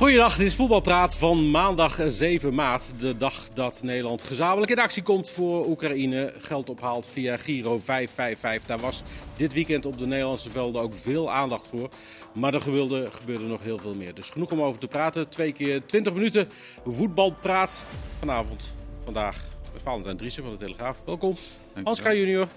[0.00, 2.98] Goedendag, dit is Voetbalpraat van maandag 7 maart.
[3.00, 6.34] De dag dat Nederland gezamenlijk in actie komt voor Oekraïne.
[6.38, 8.68] Geld ophaalt via Giro 555.
[8.68, 9.02] Daar was
[9.36, 11.88] dit weekend op de Nederlandse velden ook veel aandacht voor.
[12.32, 14.14] Maar er gebeurde, gebeurde nog heel veel meer.
[14.14, 15.28] Dus genoeg om over te praten.
[15.28, 16.48] Twee keer 20 minuten
[16.86, 17.82] voetbalpraat.
[18.18, 20.98] Vanavond, vandaag, met Valentijn Driessen van de Telegraaf.
[21.04, 21.36] Welkom.
[21.84, 22.06] Hans K.
[22.06, 22.48] junior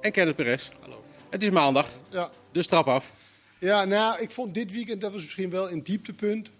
[0.00, 0.70] en Kenneth Perez.
[0.80, 1.02] Hallo.
[1.30, 2.30] Het is maandag, Ja.
[2.52, 3.12] dus trap af.
[3.60, 6.50] Ja, nou, ik vond dit weekend, dat was misschien wel een dieptepunt,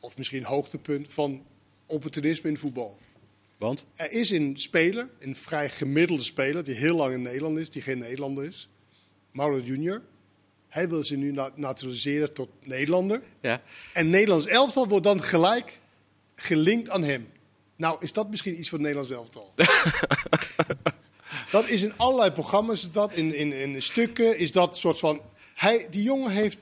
[0.00, 1.42] of misschien hoogtepunt van
[1.86, 2.98] opportunisme in voetbal.
[3.56, 3.84] Want?
[3.94, 7.82] Er is een speler, een vrij gemiddelde speler, die heel lang in Nederland is, die
[7.82, 8.68] geen Nederlander is.
[9.30, 10.02] Mauro Junior.
[10.68, 13.22] Hij wil zich nu na- naturaliseren tot Nederlander.
[13.40, 13.62] Ja.
[13.92, 15.80] En Nederlands elftal wordt dan gelijk
[16.34, 17.28] gelinkt aan hem.
[17.76, 19.52] Nou, is dat misschien iets voor het Nederlands elftal?
[21.50, 25.20] dat is in allerlei programma's, dat, in, in, in stukken, is dat soort van...
[25.60, 26.58] Hij, die jongen heeft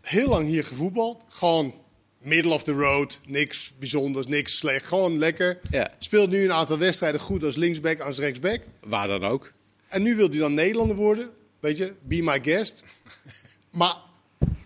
[0.00, 1.24] heel lang hier gevoetbald.
[1.28, 1.74] Gewoon
[2.18, 4.86] middle of the road, niks bijzonders, niks slecht.
[4.86, 5.60] Gewoon lekker.
[5.70, 5.90] Ja.
[5.98, 8.60] Speelt nu een aantal wedstrijden goed als linksback, als rechtsback.
[8.80, 9.52] Waar dan ook.
[9.88, 11.30] En nu wil hij dan Nederlander worden.
[11.60, 12.84] Weet je, be my guest.
[13.70, 13.96] Maar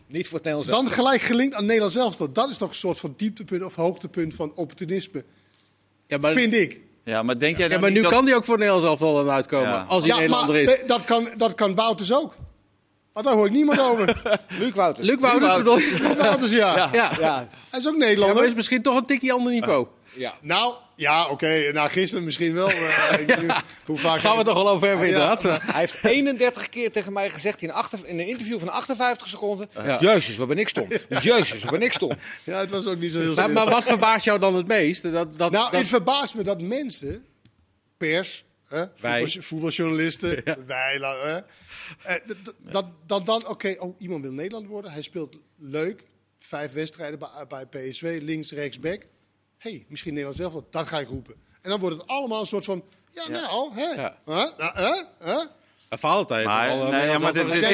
[0.07, 2.17] Niet voor het Nederlands dan gelijk gelinkt aan Nederland zelf.
[2.17, 5.25] Dat is toch een soort van dieptepunt of hoogtepunt van opportunisme.
[6.07, 6.81] Ja, maar, Vind ik.
[7.05, 8.13] Ja, maar denk jij ja, dan maar niet nu dat...
[8.13, 9.69] kan hij ook voor Nederlands elftal aan uitkomen.
[9.69, 9.83] Ja.
[9.89, 10.87] Als hij Ja, Nederlander maar is.
[10.87, 12.37] dat kan, dat kan Wouters ook.
[13.15, 14.23] Maar daar hoor ik niemand over.
[14.59, 15.07] Luc Wouters.
[15.09, 16.15] Luc Wouters bedoel je?
[16.19, 16.77] Wouters, ja.
[16.77, 16.89] Ja.
[16.93, 17.13] Ja.
[17.21, 18.45] Ja, Hij is ook Ja, maar Nederlander.
[18.45, 19.87] is misschien toch een tikje ander niveau.
[20.15, 20.35] ja.
[20.41, 21.71] Nou, ja, oké.
[21.73, 22.69] Nou, gisteren misschien wel.
[22.69, 23.37] eh, ik
[23.87, 25.43] Hoe vaak Gaan we het toch wel over hebben, inderdaad.
[25.73, 29.69] Hij heeft 31 keer tegen mij gezegd in, achter, in een interview van 58 seconden.
[29.85, 29.99] Ja.
[30.01, 30.89] Jezus, wat ben ik stom.
[31.21, 32.11] Jezus, wat ben ik stom.
[32.45, 35.03] Ja, het was ook niet zo heel maar wat verbaast jou dan het meest?
[35.03, 37.25] Dat, dat, Nou, dat- het verbaast me dat mensen,
[37.97, 39.21] pers, hè, Wij.
[39.23, 41.37] voetbal- voetbaljournalisten, wij, hè,
[42.03, 42.21] eh,
[42.71, 46.03] dat- dat dan, oké, oh, iemand wil Nederland worden, hij speelt leuk,
[46.39, 49.03] vijf wedstrijden bij, bij PSV, links, rechts, back.
[49.59, 51.35] hey, misschien Nederland zelf wel, dat ga ik roepen.
[51.63, 54.19] En dan wordt het allemaal een soort van, ja, nou, hè, Ja.
[54.25, 55.41] hè, nou, hè, hè.
[55.89, 56.47] Een Valentijn.
[56.47, 57.65] Maar- heeft al, eh, nee, ja, maar dit- dit-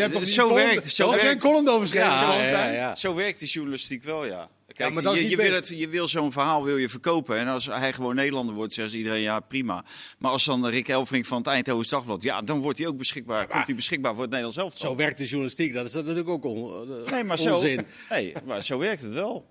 [0.00, 2.72] hebt toch zo werkt- zo Heb jij een werkt- column over geschreven, Ja, ja, Valentijn?
[2.72, 2.94] ja, ja.
[2.94, 4.48] Zo werkt die journalistiek wel, ja.
[4.78, 6.88] Kijk, maar dat is je, niet je wil, het, je wil zo'n verhaal wil je
[6.88, 7.36] verkopen.
[7.36, 9.84] En als hij gewoon Nederlander wordt, zegt iedereen ja, prima.
[10.18, 13.46] Maar als dan Rick Elfrink van het Eindhoven Dagblad, ja, dan wordt hij ook beschikbaar.
[13.46, 14.90] Komt hij beschikbaar voor het Nederlands elftal.
[14.90, 15.72] Zo werkt de journalistiek.
[15.72, 17.86] Dat is natuurlijk ook on, Nee, maar zo, onzin.
[18.10, 19.46] nee, maar zo werkt het wel.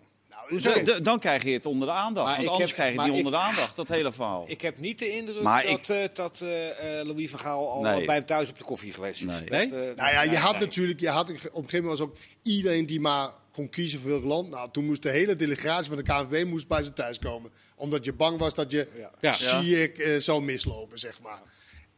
[1.03, 2.25] Dan krijg je het onder de aandacht.
[2.25, 4.43] Maar want ik anders heb- krijg je het niet onder de aandacht, dat hele verhaal.
[4.47, 7.81] Ik heb niet de indruk Maar dat, eh, dat eh, eh, Louis van Gaal al
[7.81, 8.05] Nee.
[8.05, 9.27] bij hem thuis op de koffie geweest is.
[9.27, 9.39] Nee.
[9.39, 9.67] Dat, Nee?
[9.95, 10.61] Nou ja, je had nee.
[10.61, 14.09] natuurlijk, je had op een gegeven moment was ook iedereen die maar kon kiezen voor
[14.09, 14.49] welk land.
[14.49, 17.51] Nou, toen moest de hele delegatie van de KNVB moest bij zijn thuis komen.
[17.75, 19.11] Omdat je bang was dat je, Ja.
[19.19, 19.31] Ja.
[19.33, 21.41] zie ik, eh, zou mislopen, zeg maar.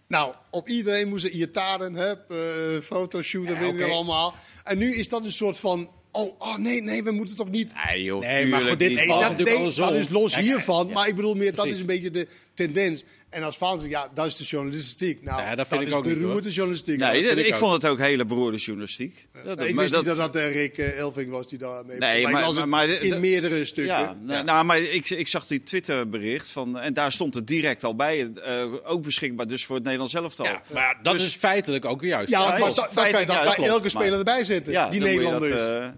[0.08, 3.92] Nou, op iedereen moesten Iataren, hè, eh fotoshoot, dat Ja, weet oké.
[3.92, 4.34] allemaal.
[4.64, 7.74] En nu is dat een soort van, oh, oh nee, nee, we moeten toch niet...
[7.88, 10.92] Nee, joh, Nee, maar goed, dit valt dat, natuurlijk nee, dat is los hiervan.
[10.92, 13.04] Maar ik bedoel meer, dat is een beetje de tendens.
[13.30, 15.24] En als Frans ja, dat is de journalistiek.
[15.24, 16.22] Nou, Ja, dat vind ik is ook niet, hoor.
[16.24, 16.98] beroerde journalistiek.
[16.98, 19.28] Nee, Nou, dat- vind ik, ik vond het ook hele beroerde journalistiek.
[19.32, 21.86] Dat- Nee, ik maar wist niet dat dat eh, Rick eh, Elving was die daar
[21.86, 23.94] mee Nee, maar, het in de- meerdere stukken.
[23.96, 27.84] Ja, nou, nou, maar ik, ik zag die Twitterbericht van en daar stond het direct
[27.84, 30.46] al bij, eh, ook beschikbaar dus voor het Nederlands elftal.
[30.46, 32.30] Ja, maar dat Dus- is feitelijk ook juist.
[32.32, 32.76] Ja, Ja, maar klopt.
[32.76, 33.70] da- dan kan je Feitelijk, dat ja, bij klopt.
[33.70, 34.74] elke speler Maar- erbij zetten.
[34.74, 35.66] Ja, die dan Nederlander dat, is.
[35.88, 35.90] eh,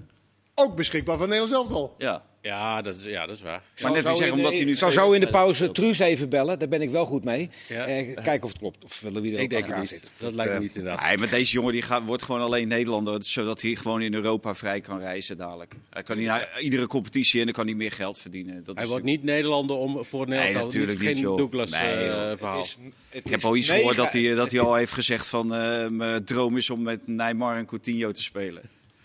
[0.55, 1.95] Ook beschikbaar voor Nederlands elftal.
[1.97, 2.29] ja.
[2.41, 3.62] Ja, dat is, ja, dat is waar.
[3.81, 5.56] Maar net zeggen, in de- omdat hij nu Ik zou twee zo in de wedstrijden
[5.57, 7.50] pauze Truus even bellen, daar ben ik wel goed mee.
[7.69, 7.85] Ja.
[7.85, 8.84] Eh, kijken of het klopt.
[8.84, 9.90] Of Louis er Ik ook denk aan het niet.
[9.90, 10.09] zitten.
[10.18, 11.03] Dat lijkt me Eh, niet inderdaad.
[11.07, 14.56] Nee, maar deze jongen die gaat, wordt gewoon alleen Nederlander, zodat hij gewoon in Europa
[14.56, 15.75] vrij kan reizen dadelijk.
[15.90, 18.63] Hij kan niet naar iedere competitie en dan kan hij meer geld verdienen.
[18.63, 20.79] Dat Hij is wordt niet Nederlander om voor het Nederlands elftal.
[20.81, 21.38] natuurlijk niet, geen.
[21.38, 22.58] Douglas Nee, eh, verhaal.
[22.58, 22.78] Het is,
[23.09, 25.88] het Ik heb al iets gehoord dat hij, dat hij al heeft gezegd van eh,
[25.88, 28.62] mijn droom is om met Neymar en Coutinho te spelen.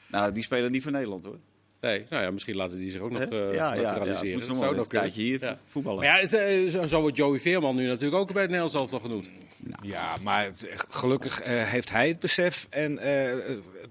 [0.07, 1.39] Nou, die spelen niet voor Nederland hoor.
[1.81, 3.81] Nee, nou ja, misschien laten die zich ook nog eh ja, ja, ja.
[3.82, 4.38] naturaliseren.
[4.38, 5.06] Moet Dat zou nog een kunnen.
[5.12, 5.59] tijdje hier Ja.
[5.66, 5.98] voetballen.
[5.98, 8.75] Maar ja, is, eh, zo- zo wordt Joey Veerman nu natuurlijk ook bij het Nederlands
[8.81, 9.31] elftal genoemd.
[9.82, 13.34] Ja, maar het- gelukkig eh, heeft hij het besef en eh,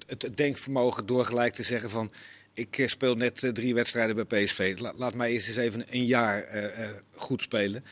[0.08, 2.12] het, het denkvermogen door gelijk te zeggen van...
[2.54, 4.76] Ik eh, speel net eh, drie wedstrijden bij PSV.
[4.80, 7.84] La- laat mij eerst eens even een jaar eh, eh, goed spelen.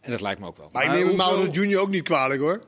[0.00, 0.68] En dat lijkt me ook wel.
[0.72, 2.62] Maar ik Maar neem hoeveel- Mauro Junior ook niet kwalijk hoor.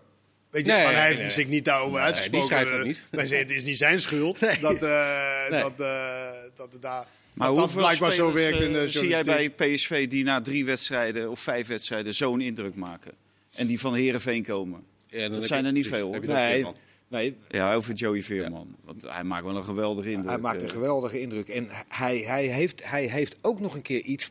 [0.51, 1.29] Weet je, Nee, maar hij heeft nee.
[1.31, 2.47] zich niet daarover die uitgesproken.
[2.47, 3.03] schrijft het Eh, niet.
[3.11, 5.61] Wij zeggen, het is niet zijn schuld dat, eh, Nee.
[5.63, 6.29] dat, eh,
[6.61, 7.07] dat het daar...
[7.35, 10.41] Maar dat hoeveel blijkbaar zo werkt in eh, de zie jij bij PSV die na
[10.41, 13.13] drie wedstrijden of vijf wedstrijden zo'n indruk maken?
[13.55, 14.85] En die van Herenveen komen?
[15.07, 16.29] Ja, Dat zijn er niet precies, veel, heb je
[16.63, 16.75] hoor.
[17.09, 18.77] Nee, nee, Ja, over Joey Veerman.
[18.85, 20.31] Want hij maakt wel een geweldige indruk.
[20.31, 20.73] Hij maakt een eh.
[20.73, 21.49] geweldige indruk.
[21.49, 24.31] En hij, hij, heeft, hij heeft ook nog een keer iets.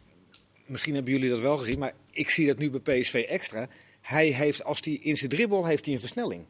[0.65, 3.67] Misschien hebben jullie dat wel gezien, maar ik zie dat nu bij PSV extra.
[4.01, 6.45] Hij heeft, als hij in zijn dribbel heeft hij een versnelling.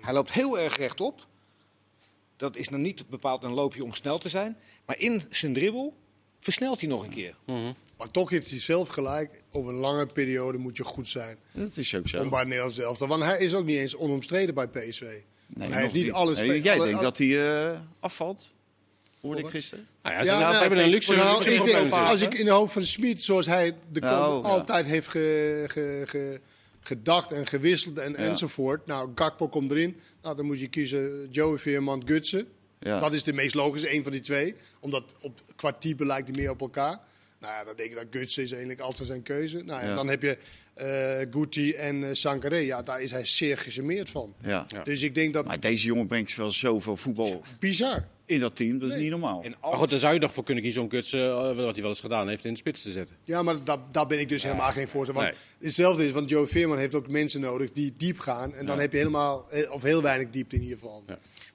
[0.00, 1.26] Hij loopt heel erg rechtop.
[2.36, 4.56] Dat is dan niet bepaald een loopje om snel te zijn.
[4.86, 5.94] Maar in zijn dribbel
[6.40, 7.34] versnelt hij nog een keer.
[7.98, 9.42] Maar toch heeft hij zelf gelijk.
[9.50, 11.36] Over een lange periode moet je goed zijn.
[11.52, 12.20] Dat is ook zo.
[12.22, 13.08] Om bij het Nederlands elftal.
[13.08, 15.02] Want hij is ook niet eens onomstreden bij PSV.
[15.46, 16.38] Nee, hij heeft niet alles.
[16.38, 18.52] Nee, jij denkt dat hij eh, afvalt?
[19.20, 19.86] Hoorde ik gisteren.
[20.02, 22.10] Nou ja, ze Ja, nou, nou, hebben een luxe, nou, luxe ik probleem denk, natuurlijk.
[22.12, 24.48] als ik in de hoofd van Smit, zoals hij de Nou, ja.
[24.48, 26.40] altijd heeft ge- ge- ge-
[26.80, 28.86] gedacht en gewisseld en, enzovoort.
[28.86, 29.96] Nou, Gakpo komt erin.
[30.22, 32.48] Nou, dan moet je kiezen Joey Veerman, Gutsen.
[32.82, 33.00] Ja.
[33.00, 34.54] Dat is de meest logische, een van die twee.
[34.80, 36.98] Omdat op, qua type lijkt hij meer op elkaar.
[37.40, 39.62] Nou ja, dan denk ik dat Gutsen is eigenlijk altijd zijn keuze.
[39.62, 39.94] Nou ja, Ja.
[39.94, 40.38] dan heb je
[40.74, 42.56] eh Guti en uh, Sankaré.
[42.56, 44.34] Ja, daar is hij zeer gecharmeerd van.
[44.42, 44.64] Ja.
[44.68, 44.82] Ja.
[44.82, 45.44] Dus ik denk dat...
[45.46, 48.08] Maar deze jongen brengt wel zoveel voetbal Bizar.
[48.26, 48.78] in dat team.
[48.78, 49.42] Dat is niet normaal.
[49.42, 51.80] En Maar goed, daar zou je nog voor kunnen kiezen om Guts, eh, wat hij
[51.80, 53.16] wel eens gedaan heeft, in de spits te zetten.
[53.24, 55.34] Ja, maar da- daar ben ik dus helemaal geen voorstander van.
[55.58, 55.66] Nee.
[55.66, 58.54] Hetzelfde is, want Joe Veerman heeft ook mensen nodig die diep gaan.
[58.54, 61.04] En dan heb je helemaal, of heel weinig diepte in ieder geval.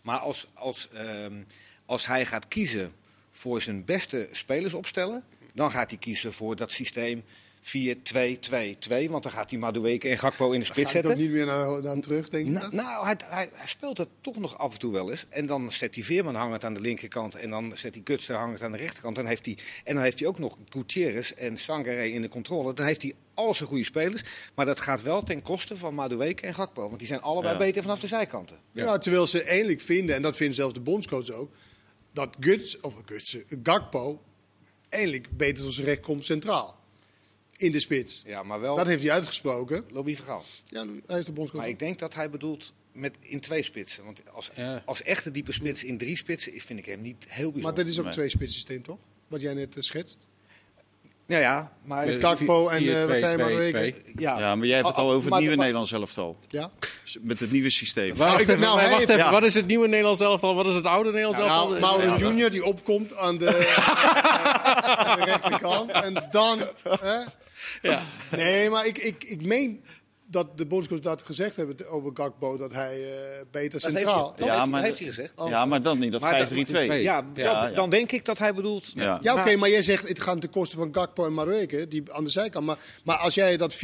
[0.08, 1.44] Maar als, als, ehm,
[1.86, 2.92] als hij gaat kiezen
[3.32, 5.24] voor zijn beste spelers opstellen,
[5.54, 7.24] dan gaat hij kiezen voor dat systeem
[7.68, 9.10] 4-2-2-2.
[9.10, 11.18] Want dan gaat hij Madueke en Gakpo in de spits ik toch zetten.
[11.18, 12.54] niet meer naar, naar terug, denk ik.
[12.54, 15.26] Nou, nou hij, hij, hij speelt het toch nog af en toe wel eens.
[15.30, 17.36] En dan zet hij Veerman hangend aan de linkerkant.
[17.36, 19.16] En dan zet hij Gutsen hangend aan de rechterkant.
[19.16, 22.74] Dan heeft hij, en dan heeft hij ook nog Gutierrez en Sangaré in de controle.
[22.74, 24.24] Dan heeft hij al zijn goede spelers.
[24.56, 26.86] Maar dat gaat wel ten koste van Madueke en Gakpo.
[26.86, 27.60] Want die zijn allebei Ja.
[27.60, 28.58] beter vanaf de zijkanten.
[28.72, 28.98] Ja.
[28.98, 31.52] terwijl ze eindelijk vinden, en dat vindt zelfs de bondscoach ook,
[32.14, 34.22] dat Guts, of Guts, Gakpo
[34.90, 36.77] eindelijk beter tot zijn recht komt centraal.
[37.58, 38.24] In de spits.
[38.26, 39.84] Ja, maar wel Dat heeft hij uitgesproken.
[39.92, 40.44] Louis Vergaal.
[40.66, 41.62] Ja, hij is de bondscoach.
[41.62, 44.04] Maar ik denk dat hij bedoelt met in twee spitsen.
[44.04, 44.82] Want als, Ja.
[44.86, 47.76] als echte diepe spits in drie spitsen vind ik hem niet heel maar bijzonder.
[47.84, 48.14] dat is ook Nee.
[48.14, 48.98] een twee-spits systeem, toch?
[49.28, 50.26] Wat jij net eh, schetst.
[51.26, 52.06] Ja, ja, maar...
[52.06, 53.50] Met Gakpo en, eh, wat maar,
[53.94, 53.96] 4-2-2-2.
[54.16, 54.40] ja.
[54.40, 56.38] Ja, maar jij hebt het Oh, al over het maar- nieuwe maar- Nederlands elftal.
[56.48, 56.72] Ja?
[57.22, 58.16] Met het nieuwe systeem.
[58.16, 59.32] Wacht ik- nou, maar wacht even, ja.
[59.32, 60.56] wat is het nieuwe Nederlands elftal?
[60.56, 61.68] Wat is het oude Nederlands elftal?
[61.70, 62.18] Nou, Mauro Ja.
[62.18, 63.46] Junior die opkomt aan de,
[65.08, 65.92] aan de rechterkant.
[65.92, 66.60] En dan...
[67.00, 67.18] Hè?
[67.82, 68.02] Ja.
[68.32, 69.84] Nee, maar ik, ik, ik meen
[70.30, 72.58] dat de bondscoach dat gezegd hebben over Gakpo.
[72.58, 74.04] Dat hij eh, beter Dat centraal...
[74.26, 75.34] heeft, hij- dat Ja, heeft, maar- heeft hij gezegd.
[75.36, 75.50] Oh.
[75.50, 76.12] Ja, maar dan niet.
[76.12, 76.74] Dat Maar dat- 5-3-2.
[77.02, 78.92] Ja, Ja, dan, dan denk ik dat hij bedoelt...
[78.96, 79.20] Ja.
[79.22, 82.04] Ja, oké, Maar- maar jij zegt het gaat ten koste van Gakpo en Marueke, die
[82.14, 82.66] aan de zijkant.
[82.66, 83.78] Maar, maar als jij dat 4-2-2-2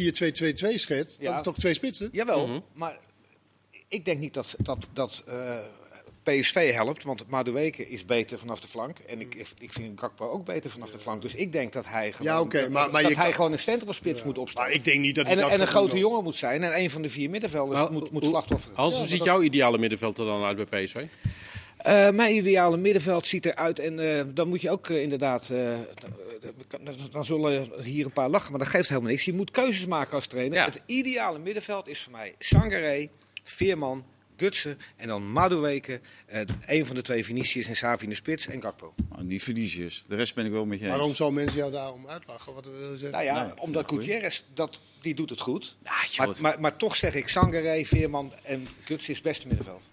[0.76, 1.28] schetst, Ja.
[1.28, 2.10] dat is toch twee spitsen?
[2.12, 2.60] Jawel, Mhm.
[2.74, 2.98] maar
[3.88, 5.58] ik denk niet dat, dat, dat eh,
[6.24, 7.04] PSV helpt.
[7.04, 8.98] Want Madueke is beter vanaf de flank.
[9.00, 11.22] En ik, ik vind Gakpo ook beter vanaf de flank.
[11.22, 13.52] Dus ik denk dat hij gewoon, Ja, oké, maar- maar dat je hij kan- gewoon
[13.52, 14.68] een centrumspits moet opstellen.
[14.68, 16.64] Maar ik denk niet dat hij En, dat en een grote jongen moet zijn.
[16.64, 18.76] En een van de vier middenvelders moet, moet slachtofferen.
[18.78, 21.04] Hans, Ja, hoe ziet dat- jouw ideale middenveld er dan uit bij PSV?
[21.78, 23.80] Eh, mijn ideale middenveld ziet eruit.
[23.80, 25.50] En eh, dan moet je ook eh, inderdaad.
[25.50, 25.78] eh,
[26.68, 29.26] dan- dan zullen hier een paar lachen, maar dat geeft helemaal niks.
[29.26, 30.58] Je moet keuzes maken als trainer.
[30.58, 30.66] Ja.
[30.66, 33.08] Het ideale middenveld is voor mij Sangaré,
[33.44, 34.06] Veerman,
[34.38, 36.02] Gutsen en dan Madueke.
[36.26, 38.94] eh een van de twee Vinicius en Savi in de spits en Gakpo.
[39.10, 40.06] Nou, Die Venetiërs.
[40.08, 40.94] De rest ben ik wel met je eens.
[40.94, 42.54] Waarom zou mensen jou daarom uitlachen?
[42.54, 43.12] Wat wil je zeggen?
[43.12, 43.88] Nou ja, Nou omdat.
[43.90, 45.76] Gutierrez, dat, die doet het goed.
[45.84, 49.48] Ja, Maar, joh, maar, maar toch zeg ik Sangaré, Veerman en Gutsen is het beste
[49.48, 49.84] middenveld.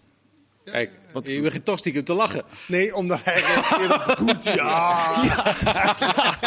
[0.65, 2.43] Kijk, Wat- je begint toch stiekem te lachen.
[2.69, 4.45] Nee, omdat hij reageert op goed.
[4.45, 5.15] Ja.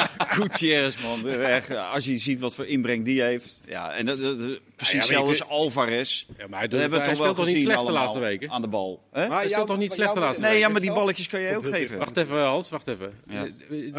[0.33, 1.27] Gutierrez, man.
[1.27, 3.62] Echt, als je ziet wat voor inbreng die heeft.
[3.65, 6.25] Ja, en dat, dat- dat- precies Ja, je- als Alvarez.
[6.37, 7.92] Ja, maar hij, Dat doet, hebben we hij toch wel speelt toch niet slecht de
[7.92, 8.49] laatste weken?
[8.49, 9.04] aan de bal.
[9.11, 9.28] Hè?
[9.28, 11.66] Maar speelt toch niet slecht de laatste Nee, ja, maar die balletjes kan je ook
[11.66, 11.97] geven.
[11.97, 13.13] Wacht even, Hans, wacht even.
[13.28, 13.47] Ja.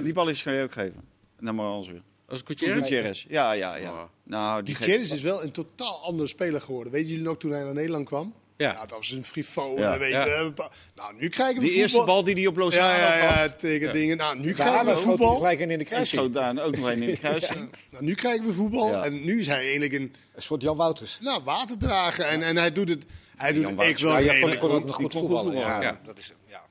[0.00, 1.02] Die balletjes kan je ook geven.
[1.38, 2.02] Nou, maar anders weer.
[2.28, 2.78] Als Gutierrez?
[2.78, 3.24] Gutierrez.
[3.28, 3.90] Ja, ja, ja.
[3.90, 4.02] Oh.
[4.24, 6.92] Nou, die Jennings is wel een totaal andere speler geworden.
[6.92, 8.34] Weet jullie nog toen hij naar Nederland kwam?
[8.56, 8.72] Ja.
[8.80, 9.80] dat was een frivole.
[9.80, 9.98] Ja.
[9.98, 10.24] Weet Ja.
[10.24, 12.14] je, een paar- Nou, nu krijgen we Die eerste voetbal.
[12.14, 13.92] bal die hij op Lozano Ja, ja, ja, tegen Ja.
[13.92, 14.16] dingen.
[14.16, 15.34] Nou, nu Ja, krijgen we voetbal.
[15.34, 16.20] gelijk in de En kruising.
[16.20, 17.70] schoot daar ook nog een in de kruising.
[17.90, 18.88] Nou, nu krijgen we voetbal.
[18.88, 19.04] Ja.
[19.04, 21.18] En nu is hij eigenlijk een Een soort Jan Wouters.
[21.20, 22.24] nou, waterdrager.
[22.24, 23.04] En, en hij doet het,
[23.36, 24.86] hij doet het echt wel Ja, kon, redelijk kon ook goed.
[24.86, 25.58] nog goed Die kon voetballen.
[25.58, 26.00] Ja, Ja.
[26.04, 26.62] Dat is, ja.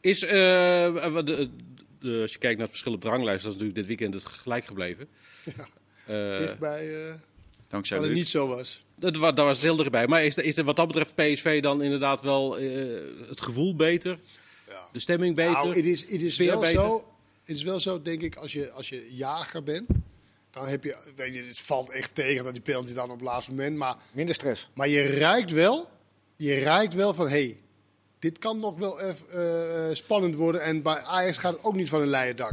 [0.00, 1.50] Is, eh, wat de,
[2.00, 4.14] de- als je kijkt naar het verschil op de ranglijst, dat is natuurlijk dit weekend
[4.14, 5.08] het gelijk gebleven.
[6.06, 7.14] Eh, Dichtbij, eh
[7.68, 8.81] Dankzij dat het niet zo was.
[8.96, 10.06] Dat, daar was het heel dichtbij.
[10.06, 12.68] Maar is, er- is er wat dat betreft PSV dan inderdaad wel eh,
[13.28, 14.18] het gevoel beter?
[14.68, 14.88] Ja.
[14.92, 15.52] De stemming beter?
[15.52, 16.80] Nou, het is, het is wel beter?
[16.80, 17.04] zo.
[17.44, 19.88] Het is wel zo, denk ik, als je, als je jager bent.
[20.50, 23.20] Dan heb je, weet je, het valt echt tegen dat die penalty dan op het
[23.28, 23.76] laatste moment.
[23.76, 24.68] Maar, Minder stress.
[24.74, 25.88] maar je ruikt wel,
[26.36, 27.60] je ruikt wel van, hé, hey,
[28.18, 29.28] dit kan nog wel even
[29.88, 30.62] eh, spannend worden.
[30.62, 32.52] En bij Ajax gaat het ook niet van een leien dak.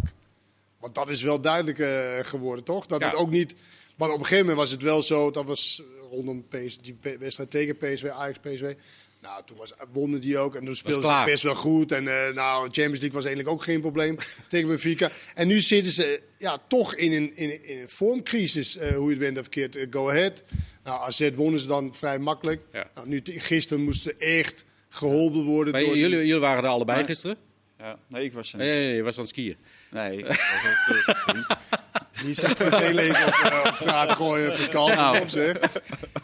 [0.80, 2.86] Want dat is wel duidelijk eh, geworden, toch?
[2.86, 3.10] Dat Ja.
[3.10, 3.56] het ook niet.
[3.96, 5.32] Maar op een gegeven moment was het wel zo.
[5.32, 8.74] Dat was rondom PS, die wedstrijd tegen PSV, Ajax PSV.
[9.22, 10.56] Nou, toen was, wonnen die ook.
[10.56, 11.92] En toen speelden ze best wel goed.
[11.92, 14.18] En eh, nou, Champions League was eigenlijk ook geen probleem
[14.50, 15.10] tegen Benfica.
[15.36, 18.78] En nu zitten ze ja, toch in een, in, een- in een vormcrisis.
[18.78, 19.76] eh, hoe je het went of verkeerd.
[19.76, 20.44] eh, go ahead.
[20.84, 22.62] Nou, AZ wonnen ze dan vrij makkelijk.
[22.74, 22.90] Ja.
[22.96, 25.74] Nou, nu, gisteren moesten echt geholpen worden.
[25.74, 27.38] Maar door jullie, jullie waren er allebei gisteren.
[27.78, 28.00] Ja.
[28.08, 28.78] Nee, ik was er Nee, niet.
[28.78, 29.56] nee, nee, je was aan het skiën.
[29.92, 30.38] Nee, ik was
[32.26, 32.36] niet.
[32.40, 34.88] Die zit meteen leven op, eh, op straat gooien, Pascal.
[34.88, 35.20] Nou.
[35.20, 35.60] Op zeg.
[35.60, 35.82] Het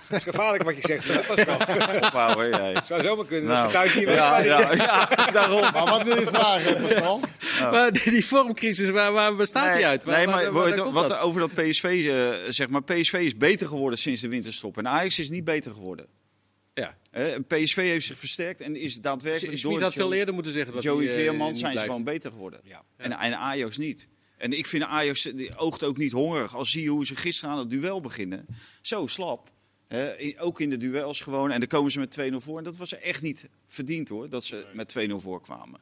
[0.10, 1.36] is gevaarlijk wat je zegt.
[1.46, 1.56] Wel.
[2.02, 2.76] Ophouden, jij.
[2.88, 3.50] zou zomaar kunnen.
[3.50, 3.64] Nou.
[3.64, 5.62] als je thuis niet Ja, ja, ja, daarom.
[5.62, 7.20] Maar wat wil je vragen, Pascal?
[7.72, 10.04] Maar die, die vormcrisis, waar, waar bestaat die uit?
[10.04, 11.20] Waar, nee, waar- maar waar- waar wat, dat?
[11.20, 14.78] over dat PSV, eh, zeg maar, PSV is beter geworden sinds de winterstop.
[14.78, 16.06] En Ajax is niet beter geworden.
[16.74, 16.98] Ja.
[17.12, 20.34] Eh, PSV heeft zich versterkt en is Is, daadwerkelijk is door niet dat veel eerder
[20.34, 22.60] moeten zeggen dat Joey die, eh, Veerman zijn ze gewoon beter geworden.
[22.64, 22.84] Ja.
[22.98, 24.08] En, en Ajax niet.
[24.38, 26.56] En ik vind Ajax oogt ook niet hongerig.
[26.56, 28.46] Als zie je hoe ze gisteren aan het duel beginnen.
[28.82, 29.52] Zo slap.
[30.38, 31.52] Ook in de duels gewoon.
[31.52, 32.58] En dan komen ze met 2-0 voor.
[32.58, 35.80] En dat was echt niet verdiend hoor, dat ze met 2-0 voorkwamen.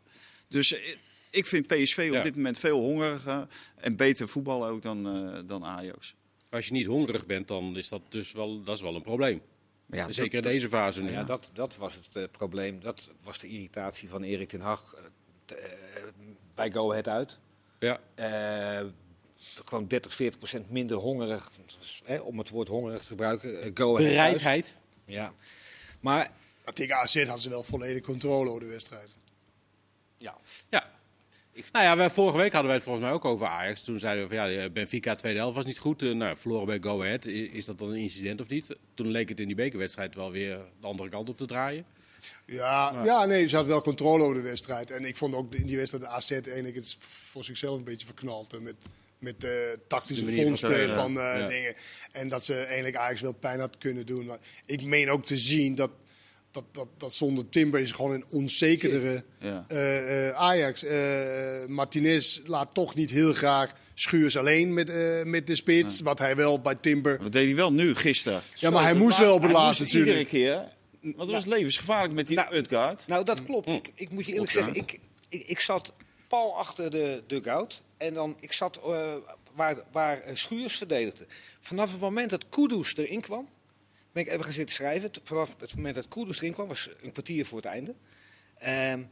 [0.48, 0.96] Dus eh,
[1.32, 2.24] ik vind PSV op Ja.
[2.24, 3.48] dit moment veel hongeriger.
[3.76, 6.16] En beter voetballen ook dan, eh, dan Ajax.
[6.50, 9.42] Als je niet hongerig bent, dan is dat dus wel, dat is wel een probleem.
[9.90, 11.12] Ja, Zeker in deze fase nu.
[11.12, 12.80] Ja, dat, dat was het eh, probleem.
[12.80, 15.12] Dat was de irritatie van Erik ten Hag
[16.56, 17.40] bij Go Ahead uit.
[17.84, 18.00] Ja.
[18.16, 18.86] Eh,
[19.66, 21.52] gewoon 30, 40 procent minder hongerig,
[22.04, 23.62] hè, om het woord hongerig te gebruiken.
[23.62, 24.10] eh, Go Ahead.
[24.10, 24.76] Bereidheid.
[25.06, 25.34] Ja.
[26.00, 26.32] Maar
[26.66, 29.16] Maar tegen AZ hadden ze wel volledig controle over de wedstrijd.
[30.18, 30.36] ja,
[30.70, 30.92] Ja.
[31.72, 33.82] Nou ja, wij, vorige week hadden wij het volgens mij ook over Ajax.
[33.84, 36.02] Toen zeiden we van ja, Benfica tweede helft was niet goed.
[36.02, 37.26] Eh, nou, verloren bij Go Ahead.
[37.26, 38.76] Is dat dan een incident of niet?
[38.94, 41.86] Toen leek het in die bekerwedstrijd wel weer de andere kant op te draaien.
[42.46, 43.26] Ja, ja.
[43.26, 44.92] nee, ze had wel controle over de wedstrijd.
[44.92, 48.06] En ik vond ook in die wedstrijd de AZ eigenlijk het voor zichzelf een beetje
[48.06, 48.54] verknald.
[48.54, 48.76] eh, Met,
[49.20, 51.48] met de tactische De van vondsten spelen, van, eh, ja.
[51.48, 51.74] dingen.
[52.12, 54.26] En dat ze eigenlijk Ajax wel pijn had kunnen doen.
[54.26, 55.90] Maar ik meen ook te zien dat,
[56.52, 59.66] dat, dat, dat zonder Timber is gewoon een onzekerdere Ja.
[59.68, 60.84] eh, eh, Ajax.
[60.84, 66.02] Eh, Martinez laat toch niet heel graag Schuurs alleen met, eh, met de spits.
[66.02, 67.18] Wat hij wel bij Timber...
[67.22, 68.42] Dat deed hij wel nu, gisteren.
[68.56, 70.30] Ja, maar hij moest wel op het laatste moest Iedere natuurlijk.
[70.30, 70.82] keer.
[71.04, 73.08] Want het was levensgevaarlijk met die Nou, Utgaard.
[73.08, 73.68] Nou, dat klopt.
[73.68, 75.94] Ik, ik moet je eerlijk zeggen, ik, ik, ik zat
[76.28, 77.82] pal achter de dugout.
[77.98, 79.14] En dan, ik zat eh,
[79.54, 81.26] waar, waar eh, Schuurs verdedigde.
[81.62, 83.50] Vanaf het moment dat Kudus erin kwam,
[84.12, 85.12] ben ik even gaan zitten schrijven.
[85.24, 87.94] Vanaf het moment dat Kudus erin kwam, was een kwartier voor het einde.
[88.58, 89.04] Ehm,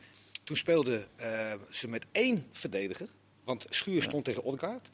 [0.44, 3.08] toen speelden eh, ze met één verdediger.
[3.44, 4.90] Want Schuurs stond tegen Odgaard.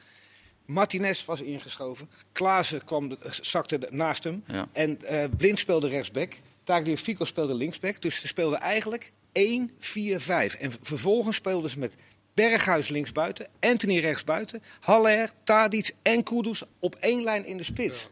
[0.65, 2.09] Martinez was ingeschoven.
[2.31, 4.43] Klaassen kwam zakte naast hem.
[4.47, 4.69] Ja.
[4.71, 6.33] En eh, Blind speelde rechtsback.
[6.67, 8.01] Tagliafico speelde linksback.
[8.01, 10.59] Dus ze speelden eigenlijk 1-4-5.
[10.59, 11.93] En vervolgens speelden ze met
[12.33, 18.09] Berghuis linksbuiten, Anthony rechtsbuiten, Haller, Tadic en Kudus op één lijn in de spits.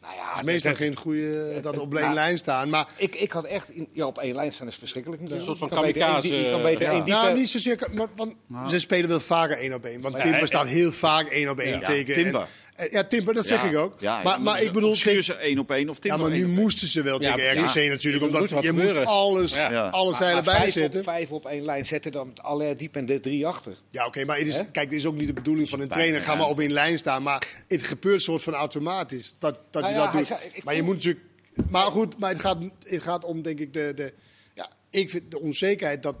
[0.00, 2.68] Nou ja, Het is meestal dat- geen goede dat op één Nou, lijn staan.
[2.68, 5.22] Maar ik, ik had echt in- ja, op één lijn staan is verschrikkelijk.
[5.22, 7.04] Een soort van beter kamikaze, die- Je kan beter ja.
[7.04, 7.88] Nou, niet zozeer.
[7.92, 8.34] Maar, want
[8.68, 10.00] ze spelen wel vaker één op één.
[10.00, 12.14] Want Timber staat heel vaak één op één Ja, tegen.
[12.14, 12.40] Timber.
[12.40, 13.68] En- en- ja, Timber, dat zeg Ja.
[13.68, 14.00] ik ook.
[14.00, 16.38] Ja, maar, maar ik bedoel, Schuur tegen- ze één op één of ja, Timber maar
[16.38, 17.64] nu moesten ze wel Ja, tegen ja.
[17.66, 18.24] RKC natuurlijk.
[18.24, 19.88] Omdat je moet alles, Ja.
[19.88, 21.00] alle Maar zeilen vijf bijzetten.
[21.00, 23.72] Op, vijf op één lijn zetten, dan aller diep en de drie achter.
[23.88, 24.64] Ja, oké, maar het is, Hè?
[24.64, 26.22] kijk, dit is ook niet de bedoeling van een trainer.
[26.22, 26.38] Ga ja.
[26.38, 27.22] maar op één lijn staan.
[27.22, 30.64] Maar het gebeurt soort van automatisch dat, dat Nou je ja, dat doet.
[30.64, 31.24] maar je moet natuurlijk.
[31.70, 33.92] Maar goed, maar het gaat, het gaat om, denk ik, de.
[33.94, 34.12] de
[34.54, 36.16] ja, ik vind de onzekerheid dat,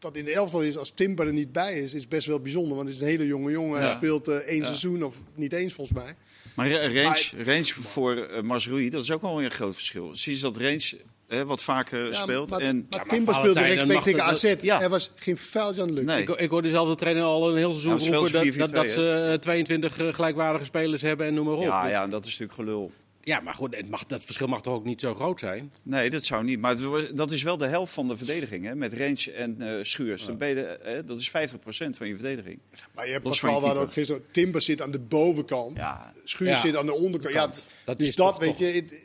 [0.00, 2.76] dat in de elftal is als Timber er niet bij is, is best wel bijzonder.
[2.76, 3.78] Want het is een hele jonge jongen.
[3.80, 3.96] Hij Ja.
[3.96, 6.14] speelt eh, één seizoen, of niet eens volgens mij.
[6.54, 10.10] Maar Ra- range, range voor uh, Masrui, dat is ook wel een groot verschil.
[10.12, 12.50] Zie je dat Range hè, wat vaker Ja, speelt.
[12.50, 14.54] maar, en, maar maar Timber speelde rechtsback tegen AZ.
[14.60, 14.82] ja.
[14.82, 16.06] Er was geen vuiltje aan de lucht.
[16.06, 16.22] Nee.
[16.22, 18.86] Ik, ik hoor dezelfde trainer al een heel seizoen speelt roepen dat, 4-4-2, dat, dat
[18.86, 21.62] ze eh, 22 eh, gelijkwaardige spelers hebben en noem maar op.
[21.62, 22.92] ja, ja, en dat is natuurlijk gelul.
[23.30, 25.72] Ja, maar goed, het mag, dat verschil mag toch ook niet zo groot zijn?
[25.82, 26.58] Nee, dat zou niet.
[26.60, 28.64] Maar het dat is wel de helft van de verdediging.
[28.64, 30.24] Hè, met Range en eh Schuurs.
[30.24, 32.58] Dan ben je de- hè, dat is 50% van je verdediging.
[32.94, 34.24] Maar je hebt Pascal, waar ook gisteren.
[34.30, 35.76] Timber zit aan de bovenkant.
[35.76, 36.56] Ja, Schuur Ja.
[36.60, 37.34] zit aan de onderkant.
[37.34, 37.50] Ja.
[37.84, 39.04] Dat dus is dat, toch- weet toch- je, het-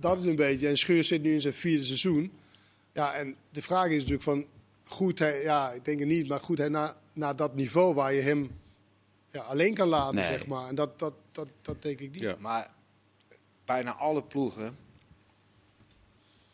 [0.00, 0.68] dat is een beetje.
[0.68, 2.32] En Schuur zit nu in zijn vierde seizoen.
[2.92, 4.44] Ja, en de vraag is natuurlijk van,
[4.84, 8.12] goed hij, ja, ik denk het niet, maar goed hij naar, naar dat niveau waar
[8.14, 8.50] je hem
[9.32, 10.26] ja, alleen kan laten, Nee.
[10.26, 10.68] zeg maar.
[10.68, 12.20] En dat, dat, dat, dat denk ik niet.
[12.20, 12.36] Ja.
[12.38, 12.70] Maar
[13.72, 14.76] bijna alle ploegen,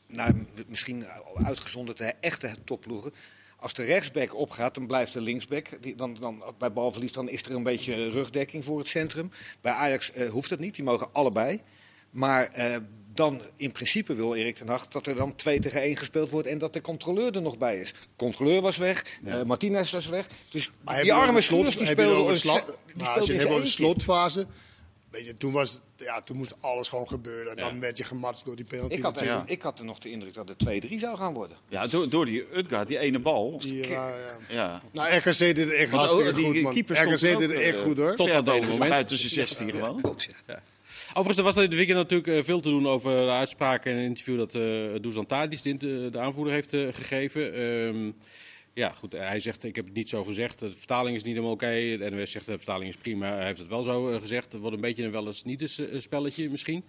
[0.07, 3.15] nou, misschien uitgezonderd de echte topploegen.
[3.57, 5.83] Als de rechtsback opgaat, dan blijft de linksback.
[5.83, 9.31] Die, dan, dan, bij balverlies dan is er een beetje rugdekking voor het centrum.
[9.61, 11.61] Bij Ajax eh, hoeft dat niet, die mogen allebei.
[12.11, 12.77] Maar eh,
[13.15, 16.49] dan in principe wil Erik ten Hag dat er dan 2 tegen 1 gespeeld wordt
[16.49, 17.95] en dat de controleur er nog bij is.
[18.17, 20.29] controleur was weg, eh, Martinez was weg.
[20.51, 23.27] Dus Maar die arme slot- die heb je speelde, over de die slot- maar als
[23.27, 24.47] je in het hebt over zijn de slotfase,
[25.17, 27.57] weet je, toen, was, ja, toen moest alles gewoon gebeuren.
[27.57, 28.95] Dan werd je gematst door die penalty.
[28.95, 31.57] Ik had, er, ik had er nog de indruk dat het 2-3 zou gaan worden.
[31.69, 33.59] ja door, door die Utgaard, die ene bal.
[33.59, 34.37] Die, ja, ja.
[34.49, 34.83] Ja.
[34.93, 36.73] Nou, RKC deed het echt hartstikke die goed, man.
[36.73, 38.15] keeper RKC stond er deed het echt eh, goed, hoor.
[38.15, 38.67] Tot dat moment.
[38.67, 40.17] buiten, buiten zijn 16 gewoon.
[41.09, 44.05] Overigens, er was dit weekend natuurlijk eh, veel te doen over de uitspraken en een
[44.05, 44.63] interview dat eh
[45.01, 47.55] Dusan Tadic, de, de aanvoerder, heeft eh, gegeven.
[47.55, 48.11] Ehm,
[48.77, 49.13] Ja, goed.
[49.13, 50.59] Hij zegt, ik heb het niet zo gezegd.
[50.59, 51.97] De vertaling is niet helemaal oké.
[51.99, 53.27] De NOS zegt, de vertaling is prima.
[53.27, 54.53] Hij heeft het wel zo eh, gezegd.
[54.53, 56.85] Het wordt een beetje een wel eens niet eens eh, spelletje misschien.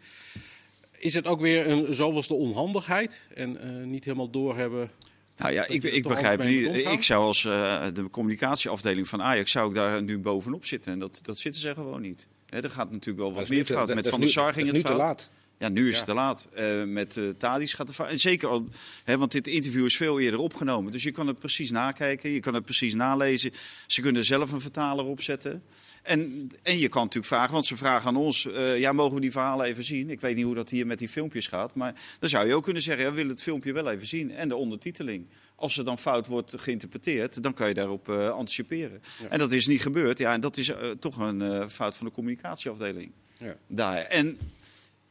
[0.98, 3.22] Is het ook weer een zoveelste onhandigheid?
[3.34, 4.91] En eh, niet helemaal doorhebben...
[5.38, 6.75] Nou ja, ik, ik begrijp niet.
[6.75, 10.91] Ik zou als eh, de communicatieafdeling van Ajax zou ik daar nu bovenop zitten.
[10.91, 12.27] En dat, dat zitten ze gewoon niet.
[12.50, 13.94] Hè, er gaat natuurlijk wel wat meer fout.
[13.94, 15.00] Met is Van der Sar ging het nu te fout.
[15.00, 15.29] laat.
[15.60, 15.98] Ja, nu is Ja.
[15.98, 16.48] het te laat.
[16.54, 18.10] Eh, met uh, Tadis gaat fout.
[18.10, 18.68] En zeker, al,
[19.04, 20.92] hè, want dit interview is veel eerder opgenomen.
[20.92, 22.32] Dus je kan het precies nakijken.
[22.32, 23.52] Je kan het precies nalezen.
[23.88, 25.64] Ze kunnen zelf een vertaler opzetten.
[26.04, 29.22] En, en je kan natuurlijk vragen, want ze vragen aan ons: eh, ja, mogen we
[29.22, 30.10] die verhalen even zien?
[30.10, 31.76] Ik weet niet hoe dat hier met die filmpjes gaat.
[31.76, 34.32] Maar dan zou je ook kunnen zeggen: ja, we willen het filmpje wel even zien.
[34.32, 35.28] En de ondertiteling.
[35.56, 39.02] Als er dan fout wordt geïnterpreteerd, dan kan je daarop anticiperen.
[39.22, 39.28] Ja.
[39.28, 40.18] En dat is niet gebeurd.
[40.18, 43.12] Ja, en dat is toch een fout van de communicatieafdeling.
[43.38, 43.56] Ja.
[43.68, 43.98] Daar.
[43.98, 44.38] En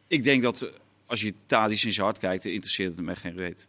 [0.09, 0.69] ik denk dat eh,
[1.07, 3.69] als je Tadis in zijn hart kijkt, interesseert het hem echt geen reet.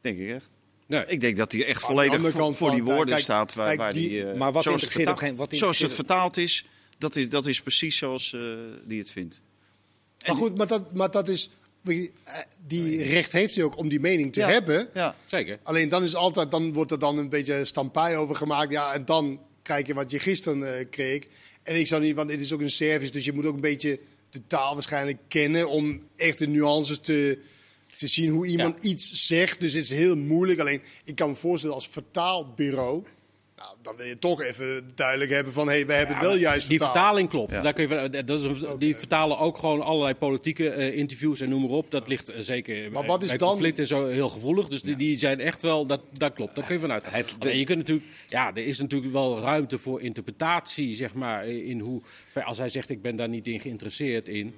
[0.00, 0.48] Denk ik echt.
[0.86, 1.04] Nee.
[1.06, 3.66] Ik denk dat hij echt volledig voor, kant voor van, die woorden kijk, staat waar,
[3.66, 6.36] kijk, waar die- die, eh, Maar wat zoals, het vertaald, geen- wat zoals het vertaald
[6.36, 6.64] is,
[6.98, 8.40] dat is, dat is precies zoals eh
[8.84, 9.40] die het vindt.
[10.26, 11.50] Maar goed, maar dat, maar dat is...
[12.66, 14.48] Die recht heeft hij ook om die mening te Ja.
[14.48, 14.88] hebben.
[14.94, 15.58] Ja, Zeker.
[15.62, 18.70] Alleen dan is altijd, dan wordt er dan een beetje stampaai over gemaakt.
[18.70, 21.24] Ja, en dan kijk je wat je gisteren kreeg.
[21.62, 23.60] En ik zou niet, want dit is ook een service, dus je moet ook een
[23.60, 23.98] beetje
[24.34, 27.38] de taal waarschijnlijk kennen om echt de nuances te,
[27.96, 29.60] te zien hoe iemand iets zegt.
[29.60, 30.60] Dus het is heel moeilijk.
[30.60, 33.04] Alleen, ik kan me voorstellen als vertaalbureau,
[33.84, 36.68] dan wil je toch even duidelijk hebben van, hé, hey, we hebben het wel juist
[36.68, 36.96] Die vertaald.
[36.98, 37.52] vertaling klopt.
[37.52, 37.60] Ja.
[37.60, 41.40] Daar kun je, van- dat is een- Die vertalen ook gewoon allerlei politieke eh, interviews
[41.40, 41.90] en noem maar op.
[41.90, 44.68] Dat ligt eh, zeker Maar wat is bij dan- conflict en zo heel gevoelig.
[44.68, 46.54] Dus die, die zijn echt wel, dat, dat klopt.
[46.54, 47.04] Daar kun je vanuit.
[47.04, 47.22] gaan.
[47.38, 51.46] Alleen je kunt natuurlijk, ja, er is natuurlijk wel ruimte voor interpretatie, zeg maar.
[51.48, 52.02] In hoe,
[52.44, 54.54] als hij zegt, ik ben daar niet in geïnteresseerd in.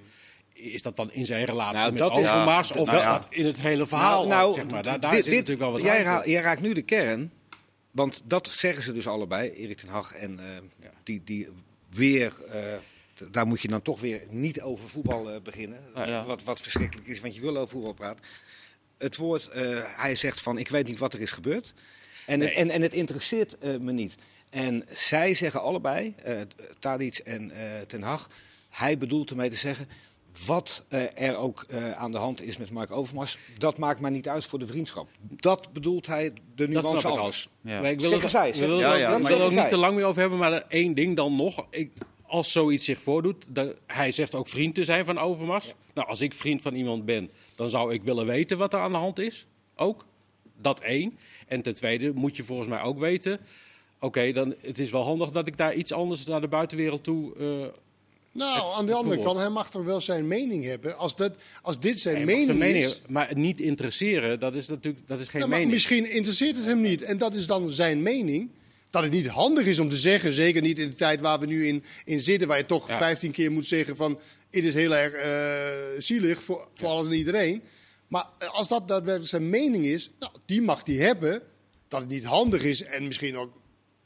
[0.52, 2.68] Is dat dan in zijn relatie Nou, met dat is- Overmars?
[2.68, 3.12] Ja, of nou is ja.
[3.12, 4.26] dat in het hele verhaal?
[4.26, 4.82] Nou, ook, zeg maar.
[4.82, 7.30] Daar, daar dit- zit dit- natuurlijk wel wat jij raakt nu de kern.
[7.96, 10.46] Want dat zeggen ze dus allebei, Erik ten Hag en eh,
[10.82, 10.90] Ja.
[11.02, 11.48] die, die
[11.90, 12.44] weer...
[12.44, 12.74] eh,
[13.30, 15.80] daar moet je dan toch weer niet over voetbal eh, beginnen.
[15.94, 16.24] Ja.
[16.24, 18.24] Wat, wat verschrikkelijk is, want je wil over voetbal praten.
[18.98, 19.48] Het woord,
[19.96, 21.74] hij zegt van, ik weet niet wat er is gebeurd.
[22.26, 24.14] En, het, en, en het interesseert me niet.
[24.50, 26.14] En zij zeggen allebei,
[26.78, 27.52] Tadic en
[27.86, 28.30] ten Hag,
[28.70, 29.88] hij bedoelt ermee te zeggen...
[30.46, 34.10] Wat eh, er ook eh, aan de hand is met Mark Overmars, dat maakt mij
[34.10, 35.08] niet uit voor de vriendschap.
[35.20, 37.46] Dat bedoelt hij de Dat nuance snap ik.
[37.60, 37.80] Ja.
[37.86, 39.68] Ik wil het, zij, we zeg- willen Ja, er- ja, we maar- willen er niet
[39.68, 40.38] te lang meer over hebben.
[40.38, 41.66] Maar één ding dan nog.
[41.70, 41.90] Ik,
[42.26, 45.74] als zoiets zich voordoet, dan, hij zegt ook vriend te zijn van Overmars.
[45.94, 48.92] Nou, als ik vriend van iemand ben, dan zou ik willen weten wat er aan
[48.92, 49.46] de hand is.
[49.76, 50.04] Ook.
[50.60, 51.18] Dat één.
[51.48, 53.40] En ten tweede moet je volgens mij ook weten.
[54.00, 57.34] Oké, dan het is wel handig dat ik daar iets anders naar de buitenwereld toe.
[57.36, 57.66] eh,
[58.36, 60.98] Nou, aan de andere kant, hij mag toch wel zijn mening hebben.
[60.98, 63.00] Als, dat, als dit zijn mening, zijn mening- is...
[63.08, 65.70] maar niet interesseren, dat is natuurlijk dat is geen maar mening.
[65.70, 67.02] misschien interesseert het hem niet.
[67.02, 68.50] En dat is dan zijn mening.
[68.90, 71.46] Dat het niet handig is om te zeggen, zeker niet in de tijd waar we
[71.46, 72.98] nu in, in zitten, waar je toch Ja.
[72.98, 74.18] 15 keer moet zeggen van
[74.50, 77.62] het is heel erg eh, zielig voor, voor alles en iedereen.
[78.08, 81.42] Maar eh, als dat daadwerkelijk zijn mening is, nou, die mag die hebben.
[81.88, 83.52] Dat het niet handig is en misschien ook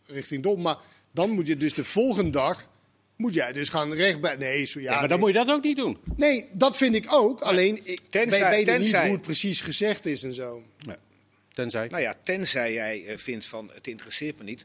[0.04, 0.60] richting dom.
[0.62, 0.76] Maar
[1.12, 2.69] dan moet je dus de volgende dag,
[3.20, 4.36] moet jij dus gaan rechtbij.
[4.36, 5.08] Nee, zo, ja, Ja, maar nee.
[5.08, 5.98] dan moet je dat ook niet doen.
[6.16, 7.40] nee, dat vind ik ook.
[7.40, 10.62] Alleen, ik, Tenzij- wij weten niet tenzij- hoe het precies gezegd is en zo.
[11.52, 11.88] Tenzij.
[11.88, 14.62] Nou ja, tenzij jij eh, vindt van het interesseert me niet.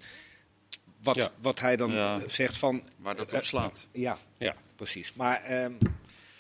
[1.04, 1.32] Wat, Ja.
[1.42, 2.18] wat hij dan Ja.
[2.20, 2.84] eh, zegt van.
[2.98, 3.88] waar dat eh, op slaat.
[3.92, 4.56] Ja, Ja.
[4.76, 5.14] precies.
[5.14, 5.72] Maar ehm,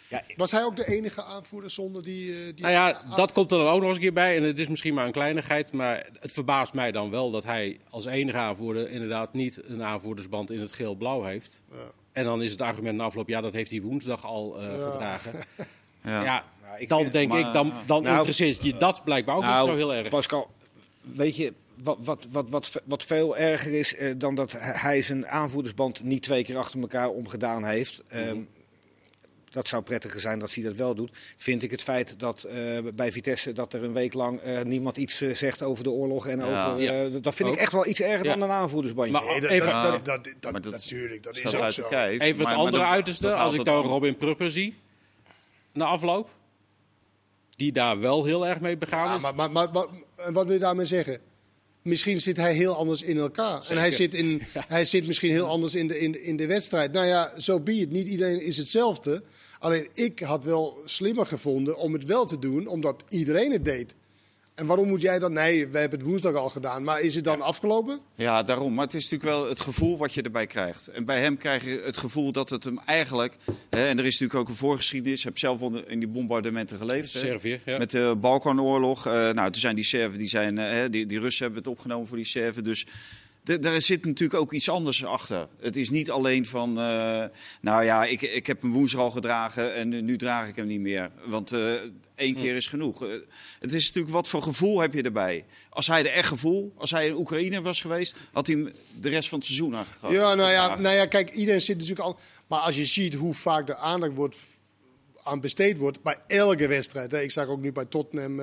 [0.08, 2.32] ja, Was hij ook de enige aanvoerder zonder die...
[2.32, 4.38] eh, die Nou ja, dat komt er dan ook nog eens een keer bij.
[4.38, 5.72] En het is misschien maar een kleinigheid.
[5.72, 10.52] Maar het verbaast mij dan wel dat hij als enige aanvoerder inderdaad niet een aanvoerdersband
[10.52, 11.62] in het geel-blauw heeft.
[11.72, 11.78] Ja.
[12.16, 14.90] En dan is het argument na afloop, ja, dat heeft hij woensdag al eh, Ja.
[14.92, 15.34] gedragen.
[16.04, 16.24] Ja.
[16.24, 19.36] Ja, Nou, ik dan vind- denk maar- ik, dan, dan Nou, interesseert je dat blijkbaar
[19.36, 20.10] ook nou, niet zo heel erg.
[20.10, 20.50] Pascal,
[21.02, 25.28] weet je, wat, wat, wat, wat, wat veel erger is eh, dan dat hij zijn
[25.28, 28.04] aanvoerdersband niet twee keer achter elkaar omgedaan heeft.
[28.08, 28.40] ehm,
[29.56, 31.12] dat zou prettiger zijn dat hij dat wel doet.
[31.38, 32.56] Vind ik het feit dat eh,
[32.96, 36.28] bij Vitesse dat er een week lang eh, niemand iets eh, zegt over de oorlog.
[36.28, 36.72] En Ja.
[36.74, 37.56] over, eh, dat vind Ook.
[37.56, 38.34] ik echt wel iets erger Ja.
[38.36, 39.14] dan een aanvoerdersbandje.
[39.14, 39.92] Maar Nee, dat, even, dat, Ja.
[39.92, 41.88] dat, dat, dat- Maar dat natuurlijk, dat is ook zo.
[41.90, 44.76] even het Maar- andere uiterste, als ik het dan Robin Prupper zie,
[45.74, 46.30] na afloop,
[47.56, 49.22] die daar wel heel erg mee begaan Ja, is.
[49.22, 51.20] maar, maar, maar, maar- en wat wil je daarmee zeggen?
[51.82, 53.66] Misschien zit hij heel anders in elkaar.
[53.70, 56.46] En hij zit, in, hij zit misschien heel anders in de, in, de- in de
[56.46, 56.92] wedstrijd.
[56.92, 57.90] Nou ja, zo so be it.
[57.92, 59.24] Niet iedereen is hetzelfde.
[59.60, 63.96] Alleen ik had wel slimmer gevonden om het wel te doen, omdat iedereen het deed.
[64.56, 65.34] En waarom moet jij dan?
[65.34, 66.84] Nee, we hebben het woensdag al gedaan.
[66.84, 68.00] Maar is het dan afgelopen?
[68.16, 68.74] Ja, daarom.
[68.74, 70.88] Maar het is natuurlijk wel het gevoel wat je erbij krijgt.
[70.88, 73.38] En bij hem krijg je het gevoel dat het hem eigenlijk...
[73.70, 75.20] Hè, en er is natuurlijk ook een voorgeschiedenis.
[75.20, 77.14] Ik heb zelf onder- in die bombardementen geleefd.
[77.14, 77.20] hè.
[77.20, 77.78] Servië, ja.
[77.78, 79.06] Met de Balkanoorlog.
[79.06, 82.08] Eh, nou, toen zijn die Serven, die, zijn, hè, die, die Russen hebben het opgenomen
[82.08, 82.64] voor die Serven.
[82.64, 82.86] Dus
[83.46, 85.48] daar zit natuurlijk ook iets anders achter.
[85.60, 87.24] Het is niet alleen van, eh,
[87.62, 90.68] nou ja, ik, ik heb hem woensdag al gedragen en nu, nu draag ik hem
[90.68, 91.12] niet meer.
[91.26, 91.74] Want eh,
[92.16, 93.04] één keer is genoeg.
[93.04, 93.10] Eh,
[93.60, 95.46] het is natuurlijk, wat voor gevoel heb je erbij?
[95.70, 99.10] Als hij er echt gevoel, als hij in Oekraïne was geweest, had hij hem de
[99.10, 100.12] rest van het seizoen aangehad.
[100.12, 102.20] Ja, nou ja, nou ja, kijk, iedereen zit natuurlijk al.
[102.48, 104.38] Maar als je ziet hoe vaak de aandacht wordt
[105.24, 107.12] aan besteed wordt bij elke wedstrijd.
[107.12, 107.22] Hè.
[107.22, 108.38] Ik zag ook nu bij Tottenham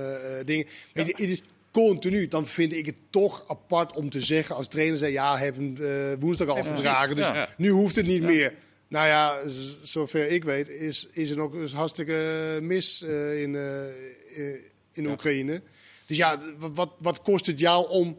[0.45, 0.67] dingen.
[0.93, 2.29] Weet je, het is continu.
[2.29, 5.77] Dan vind ik het toch apart om te zeggen als trainer zei ja, heeft hem
[5.77, 7.49] eh, woensdag al gedragen, dus Ja.
[7.57, 8.55] nu hoeft het niet meer.
[8.89, 9.49] Nou ja,
[9.83, 14.61] zover ik weet is, is er nog eens hartstikke mis eh, in, eh, eh,
[14.93, 15.63] in Oekraïne.
[16.07, 18.17] Dus ja, wat, wat kost het jou om,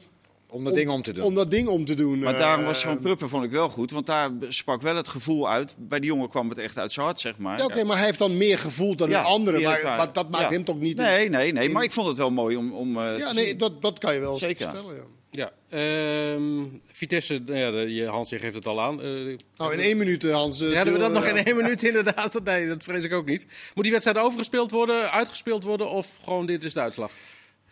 [0.53, 1.23] Om dat ding om te doen.
[1.23, 2.19] om dat ding om te doen?
[2.19, 5.07] Maar eh, daarom was Van Pruppen vond ik wel goed, want daar sprak wel het
[5.07, 5.75] gevoel uit.
[5.77, 7.57] Bij die jongen kwam het echt uit zijn hart, zeg maar.
[7.57, 9.57] Ja, oké, maar hij heeft dan meer gevoel dan Ja, een andere.
[9.57, 10.49] die Maar, maar dat maakt ja.
[10.49, 10.97] hem toch niet...
[10.97, 11.65] Nee, nee, nee.
[11.67, 14.13] in- Maar ik vond het wel mooi om, om eh, Ja, nee, dat, dat kan
[14.13, 14.69] je wel Zeker.
[14.69, 14.95] stellen.
[14.95, 15.03] Ja.
[15.35, 19.01] Ja, ehm, Vitesse, nou ja, de- je- Hans, je geeft het al aan.
[19.01, 20.61] Eh, Nou, in één minuut, eh, Hans.
[20.61, 22.39] eh, Ja, hebben we dat nog in eh, één minuut inderdaad?
[22.43, 23.47] Nee, dat vrees ik ook niet.
[23.73, 27.11] Moet die wedstrijd overgespeeld worden, uitgespeeld worden of gewoon dit is de uitslag?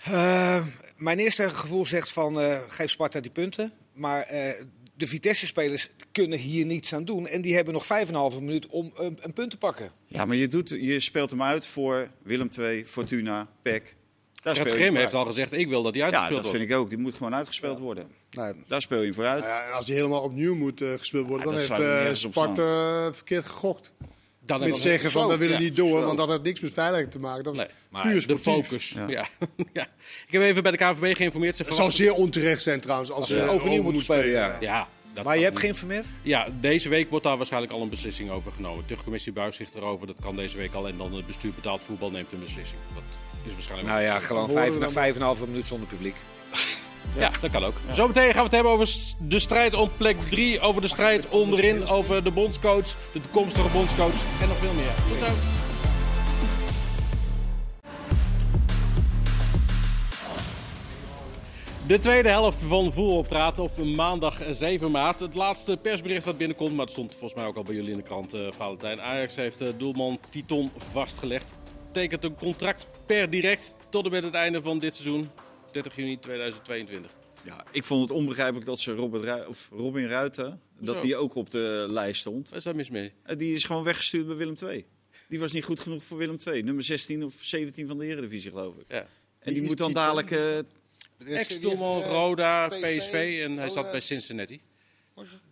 [0.03, 0.65] Eh,
[0.97, 3.71] mijn eerste gevoel zegt van eh, geef Sparta die punten.
[3.93, 7.27] Maar eh, de Vitesse-spelers kunnen hier niets aan doen.
[7.27, 7.85] En die hebben nog
[8.33, 9.91] 5,5 minuut om een, een punt te pakken.
[10.05, 13.95] Ja, maar je, doet, je speelt hem uit voor Willem II, Fortuna, PEC.
[14.43, 16.57] Daar Gert Grim heeft al gezegd, ik wil dat die Ja, uitgespeeld dat wordt.
[16.59, 16.89] vind ik ook.
[16.89, 18.07] Die moet gewoon uitgespeeld worden.
[18.31, 19.39] Nou, Daar speel je voor uit.
[19.43, 22.19] nou ja, en als hij helemaal opnieuw moet eh, gespeeld worden, Ja, dan dat heeft
[22.21, 23.93] eh, op Sparta eh, verkeerd gegokt.
[24.45, 25.61] Dan Met zeggen van, we willen ja.
[25.63, 26.05] niet door, Zo.
[26.05, 27.43] want dat heeft niks met veiligheid te maken.
[27.43, 28.67] Dat was Nee, maar puur de sportief.
[28.67, 28.89] focus.
[28.89, 29.07] Ja.
[29.07, 29.25] Ja.
[29.73, 29.87] Ja.
[30.27, 31.55] Ik heb even bij de KVB geïnformeerd.
[31.55, 34.57] Ze Het zou zeer onterecht zijn trouwens als ze ze overnieuw moeten spelen, ja.
[34.59, 35.63] Ja, dat maar je hebt niet.
[35.63, 36.05] geïnformeerd?
[36.21, 38.83] Ja, deze week wordt daar waarschijnlijk al een beslissing over genomen.
[38.87, 40.87] De commissie buigt zich erover, dat kan deze week al.
[40.87, 42.79] En dan het bestuur betaald voetbal neemt een beslissing.
[42.93, 43.03] Dat
[43.45, 45.87] is waarschijnlijk Nou ja, gewoon horen we vijf, dan- vijf en een halve minuut zonder
[45.87, 46.15] publiek.
[47.15, 47.75] Ja, dat kan ook.
[47.91, 48.87] Zometeen gaan we het hebben over
[49.19, 54.41] de strijd om plek 3, over de strijd onderin, over de bondscoach, de toekomstige bondscoach
[54.41, 54.93] en nog veel meer.
[55.09, 55.33] Tot zo.
[61.87, 65.19] De tweede helft van Voetbalpraat op maandag 7 maart.
[65.19, 67.97] Het laatste persbericht wat binnenkomt, maar het stond volgens mij ook al bij jullie in
[67.97, 69.01] de krant, eh Valentijn.
[69.01, 71.55] Ajax heeft eh, doelman Titon vastgelegd.
[71.91, 75.29] Tekent een contract per direct tot en met het einde van dit seizoen,
[75.71, 77.11] 30 juni 2022.
[77.43, 81.35] Ja, ik vond het onbegrijpelijk dat ze Robert Ru- of Robin Ruiten, dat die ook
[81.35, 82.49] op de lijst stond.
[82.49, 83.11] Waar is daar mis mee?
[83.23, 84.85] En die is gewoon weggestuurd bij Willem II.
[85.27, 86.61] Die was niet goed genoeg voor Willem II.
[86.63, 88.85] Nummer 16 of 17 van de Eredivisie, geloof ik.
[88.87, 89.07] Ja.
[89.39, 90.31] En die moet dan dadelijk...
[90.31, 90.57] eh
[91.17, 93.69] Ex-doelman Roda, PSV, PSV en hij Roda.
[93.69, 94.61] zat bij Cincinnati.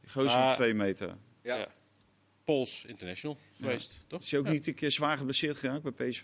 [0.08, 1.08] gozer van 2 meter.
[1.44, 1.58] Ja.
[1.58, 1.68] Ja.
[2.44, 4.22] Pools International geweest, toch?
[4.22, 6.24] Is hij ook niet een keer zwaar geblesseerd geraakt bij PSV?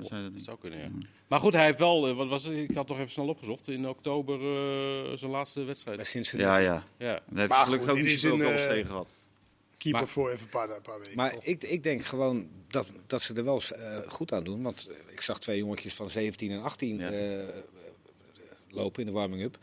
[0.00, 0.44] Dat niet?
[0.44, 0.88] zou kunnen, ja.
[1.26, 2.56] Maar goed, hij heeft wel, eh, wat was het?
[2.56, 6.06] ik had toch even snel opgezocht, in oktober eh, zijn laatste Bij wedstrijd.
[6.06, 6.62] Cincinnati.
[6.62, 6.84] Ja, ja.
[6.98, 7.06] Ja.
[7.06, 9.08] Hij heeft Maar gelukkig goed, ook niet zoveel goals eh, tegen gehad.
[9.76, 11.16] Keeper Maar- voor even een paar, een paar weken.
[11.16, 11.44] Maar toch?
[11.44, 14.62] ik, ik denk gewoon dat, dat ze er wel eh, goed aan doen.
[14.62, 17.10] Want ik zag twee jongetjes van 17 en 18 Ja.
[17.10, 17.44] eh,
[18.70, 19.58] lopen in de warming-up.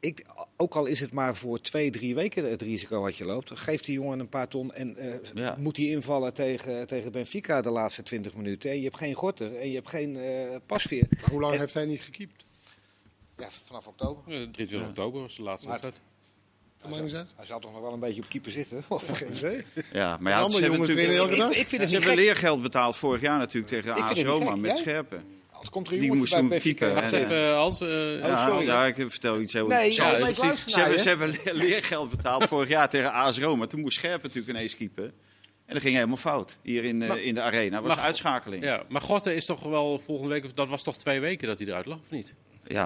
[0.00, 0.24] Ik,
[0.56, 3.84] ook al is het maar voor twee, drie weken het risico wat je loopt, geeft
[3.84, 5.56] die jongen een paar ton en eh, Ja.
[5.58, 8.70] moet hij invallen tegen, tegen Benfica de laatste 20 minuten.
[8.70, 11.06] En je hebt geen gorter en je hebt geen eh, pasveer.
[11.20, 12.44] Maar hoe lang en- heeft hij niet gekiept?
[13.38, 14.22] Ja, vanaf oktober.
[14.34, 16.00] Eh, 23 oktober was de laatste wedstrijd.
[17.36, 18.84] Hij zal toch nog wel een beetje op keeper zitten.
[18.90, 19.64] Geen idee.
[19.92, 21.32] Ja, maar ja, ze hebben natuurlijk...
[21.32, 24.70] ik, ik vind het Ze hebben leergeld betaald vorig jaar natuurlijk tegen AS Roma met
[24.70, 24.76] jij?
[24.80, 25.24] Scherpen.
[25.70, 26.92] Komt er een Die moest bij Benfica.
[26.94, 27.80] Wacht even, Hans.
[27.80, 28.66] eh, Ja, Oh, sorry.
[28.66, 30.64] ja, ik vertel iets heel Nee, Ja, ja, precies.
[30.64, 33.66] Ze hebben, ze hebben le- leergeld betaald vorig jaar tegen AS Roma.
[33.66, 35.04] Toen moest Scherpen natuurlijk ineens keeper.
[35.66, 36.58] En dat ging helemaal fout.
[36.62, 37.70] Hier in, eh, Maar- in de arena.
[37.70, 38.62] Dat was maar- een uitschakeling.
[38.62, 41.58] Ja, Ja, maar Gorten is toch wel volgende week, dat was toch twee weken dat
[41.58, 42.34] hij eruit lag, of niet?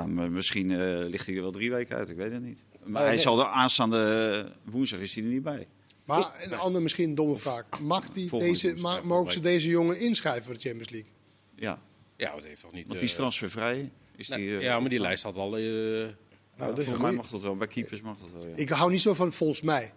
[0.08, 2.10] maar misschien eh, ligt hij er wel drie weken uit.
[2.10, 2.64] Ik weet het niet.
[2.84, 3.18] Maar Oh, hij nee.
[3.24, 5.66] zal er aanstaande woensdag is hij er niet bij.
[6.04, 7.64] Maar een ander misschien een domme vraag.
[7.80, 11.10] Mag die deze, ja, mogen ze deze jongen inschrijven voor de Champions League?
[11.56, 11.80] Ja,
[12.22, 12.86] Ja, dat heeft toch niet...
[12.86, 13.90] want die is eh, transfervrij.
[14.16, 15.56] Is nee, die, eh, ja, maar die lijst had al...
[15.56, 17.56] eh, Nou, dat volgens mij mag dat wel.
[17.56, 18.46] Bij keepers mag dat wel.
[18.46, 18.52] Ja.
[18.56, 19.92] Ik hou niet zo van volgens mij.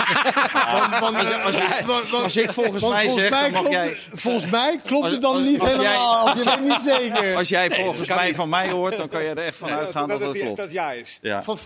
[0.72, 4.50] want, want, als ik- want- want- als ik volgens mij zeg, mag klopt, jij- Volgens
[4.50, 6.36] mij klopt Als- het dan als- niet als jij- helemaal.
[6.36, 7.36] je weet niet zeker.
[7.36, 8.36] Als jij volgens mij niet.
[8.36, 10.56] van mij hoort, dan kan je er echt van uitgaan dat dat klopt.
[10.56, 11.18] dat ja is.
[11.22, 11.42] Ja.
[11.42, 11.58] Van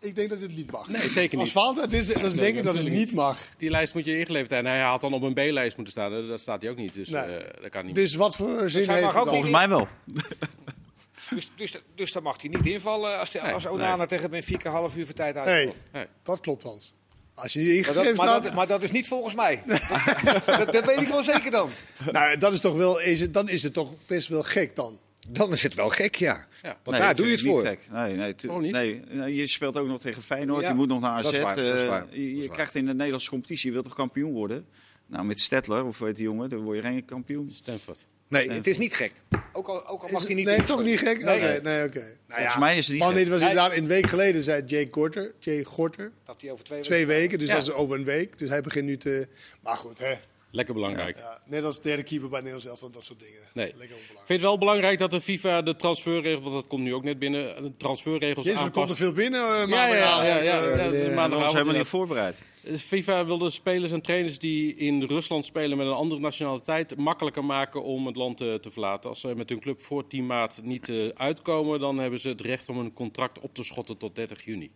[0.00, 0.88] ik denk dat het niet mag.
[0.88, 1.56] Nee, zeker Als niet.
[1.58, 3.12] Valentijn het is, dan denk ik dat het niet niet.
[3.12, 3.38] mag.
[3.56, 4.72] Die lijst moet je ingeleverd hebben.
[4.72, 6.26] En hij had dan op een B-lijst moeten staan.
[6.28, 7.22] Dat staat hij ook niet, dus Nee.
[7.22, 7.94] eh, dat kan niet.
[7.94, 9.88] Dus wat voor zin heeft het niet- Volgens mij wel.
[11.30, 14.70] Dus, dus, dus dan mag hij niet invallen als, de, Nee, als Onana tegen Benfica
[14.70, 15.76] half uur voor tijd Nee, uitvalt.
[16.22, 16.94] dat klopt, Hans.
[17.34, 19.62] Als je Maar ingeschreven dat, maar, staat, dat, maar dat is niet volgens mij.
[20.46, 21.70] dat, dat weet ik wel zeker dan.
[22.12, 24.98] nou, dat is toch wel, is het, dan is het toch best wel gek dan.
[25.30, 26.46] Dan is het wel gek, ja.
[26.62, 26.68] Ja.
[26.82, 27.58] Want Nee, daar dat doe je het voor.
[27.62, 27.80] niet gek.
[27.92, 28.72] Nee, nee, niet?
[28.72, 30.62] nee, nee, je speelt ook nog tegen Feyenoord.
[30.62, 31.22] Ja, je moet nog naar AZ.
[31.24, 32.54] dat is waar, dat is eh, waar, dat je is je waar.
[32.54, 34.66] krijgt in de Nederlandse competitie, je wilt toch kampioen worden?
[35.06, 37.50] Nou, met Stettler, of weet die jongen, dan word je geen kampioen.
[37.52, 38.06] Stanford.
[38.28, 39.12] Nee, het is niet gek.
[39.52, 41.24] Ook al, ook al mag het- hij niet nee, toch niet gek?
[41.24, 41.98] Nee, Oké, nee, oké.
[41.98, 43.14] Nou Volgens ja, mij is het niet gek.
[43.14, 45.34] nee, dat was Hij- inderdaad een week geleden, zei Jay Gorter.
[45.38, 46.12] Jay Gorter.
[46.24, 47.54] Dat hij over twee, Twee weken, dus Ja.
[47.54, 48.38] dat is over een week.
[48.38, 49.28] Dus hij begint nu te...
[49.62, 50.14] Maar goed, hè.
[50.50, 51.16] Lekker belangrijk.
[51.16, 53.40] Ja, net als derde keeper bij Nederlands elftal, dat soort dingen.
[53.54, 53.66] Nee.
[53.66, 54.26] Lekker Ik onbelangrijk.
[54.26, 57.18] vind het wel belangrijk dat de FIFA de transferregels, want dat komt nu ook net
[57.18, 59.40] binnen, de transferregels Jezus, er komt er veel binnen.
[59.40, 60.26] eh, Ja, ja, ja, maandagavond.
[60.26, 61.14] ja, ja, Eh, ja, ja, de ja.
[61.14, 62.42] Maar ons helemaal niet voorbereid.
[62.62, 66.96] De FIFA wil de spelers en trainers die in Rusland spelen met een andere nationaliteit
[66.96, 69.10] makkelijker maken om het land te, te verlaten.
[69.10, 72.40] Als ze met hun club voor 10 maart niet eh, uitkomen, dan hebben ze het
[72.40, 74.70] recht om een contract op te schotten tot 30 juni.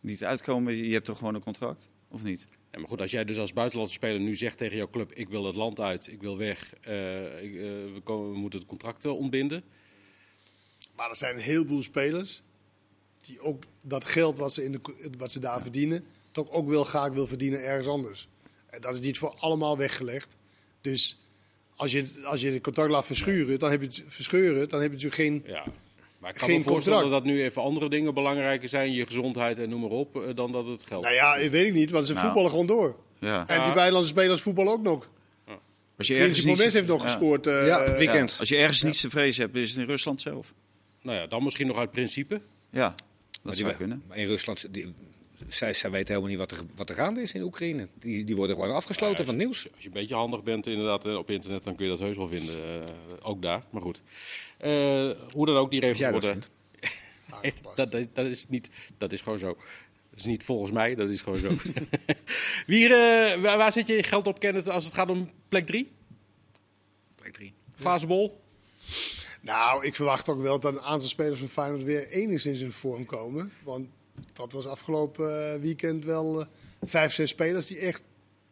[0.00, 1.88] Niet uitkomen, je hebt toch gewoon een contract?
[2.10, 2.44] Of niet?
[2.72, 5.28] Ja, maar goed, als jij dus als buitenlandse speler nu zegt tegen jouw club: ik
[5.28, 7.62] wil het land uit, ik wil weg, eh, ik, eh,
[7.94, 9.62] we, komen, we moeten het contract eh, ontbinden.
[10.96, 12.42] Maar er zijn een heleboel spelers
[13.20, 14.80] die ook dat geld wat ze, in de,
[15.18, 18.28] wat ze daar verdienen, toch ook wel graag wil verdienen ergens anders.
[18.66, 20.36] En dat is niet voor allemaal weggelegd.
[20.80, 21.18] Dus
[21.76, 24.98] als je, als je het contract laat verschuren, dan heb je het, verscheuren, dan heb
[24.98, 25.56] je natuurlijk geen...
[26.22, 26.28] Ja.
[26.28, 27.24] Maar ik kan Geen me voorstellen contract.
[27.24, 30.52] dat nu even andere dingen belangrijker zijn, je gezondheid en noem maar op, eh, dan
[30.52, 31.02] dat het geld.
[31.02, 32.24] Nou ja, dat weet ik niet, want ze Nou.
[32.24, 32.96] voetballen gewoon door.
[33.18, 33.44] Ja.
[33.48, 35.10] En die buitenlandse spelers voetballen ook nog.
[35.98, 37.08] Als je Ergens Promes heeft nog ja.
[37.08, 37.46] gescoord.
[37.46, 38.36] eh, Ja, het eh, weekend.
[38.38, 40.54] Als je ergens niets te vrezen hebt, is het in Rusland zelf.
[41.02, 42.40] Nou ja, dan misschien nog uit principe.
[42.70, 42.96] Ja, dat
[43.42, 44.02] Maar zou die- kunnen.
[44.08, 44.94] Maar in Rusland, die,
[45.48, 47.88] zij, zij weten helemaal niet wat er, wat er gaande is in Oekraïne.
[47.98, 49.68] Die, die worden gewoon afgesloten van het nieuws.
[49.74, 52.16] Als je een beetje handig bent inderdaad eh, op internet, dan kun je dat heus
[52.16, 52.54] wel vinden.
[52.54, 52.88] eh,
[53.22, 54.02] ook daar, maar goed.
[54.58, 56.42] Eh, hoe dan ook, die regels worden...
[57.76, 59.56] dat, dat, dat is niet, dat is gewoon zo.
[60.10, 61.48] Dat is niet volgens mij, dat is gewoon zo.
[62.66, 65.90] Wie, eh, waar, waar zit je geld op, Kenneth, als het gaat om plek 3?
[67.14, 67.52] Plek drie.
[67.80, 68.40] Glazen bol?
[69.40, 73.06] Nou, ik verwacht ook wel dat een aantal spelers van Feyenoord weer enigszins in vorm
[73.06, 73.52] komen.
[73.62, 73.88] Want
[74.32, 76.46] dat was afgelopen eh, weekend wel eh,
[76.82, 78.02] vijf, zes spelers die echt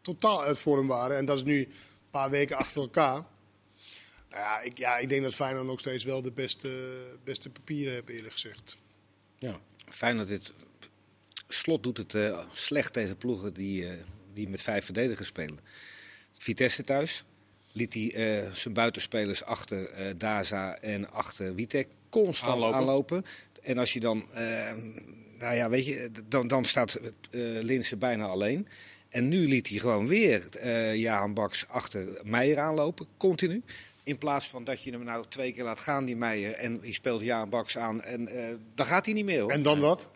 [0.00, 1.16] totaal uit vorm waren.
[1.16, 1.72] En dat is nu een
[2.10, 3.24] paar weken achter elkaar.
[4.30, 6.70] Nou ja, ik, ja, ik denk dat Feyenoord nog steeds wel de beste,
[7.24, 8.76] beste papieren heeft, eerlijk gezegd.
[9.38, 9.60] Ja.
[9.88, 10.52] Fijn dat dit.
[11.48, 13.92] Slot doet het eh, slecht tegen ploegen die, eh,
[14.34, 15.58] die met vijf verdedigers spelen.
[16.38, 17.24] Vitesse thuis
[17.72, 22.76] liet hij eh, zijn buitenspelers achter eh, Daza en achter Witek constant Aanlopen.
[22.76, 23.24] aanlopen.
[23.62, 24.26] En als je dan,
[25.40, 28.68] nou ja, weet je, dan, dan staat eh Linse bijna alleen.
[29.08, 33.62] En nu liet hij gewoon weer eh Jaan Baks achter Meijer aanlopen, continu.
[34.02, 36.92] In plaats van dat je hem nou twee keer laat gaan, die Meijer, en je
[36.92, 38.02] speelt Jaan Baks aan.
[38.02, 39.50] En eh, dan gaat hij niet meer hoor.
[39.50, 40.10] En dan wat?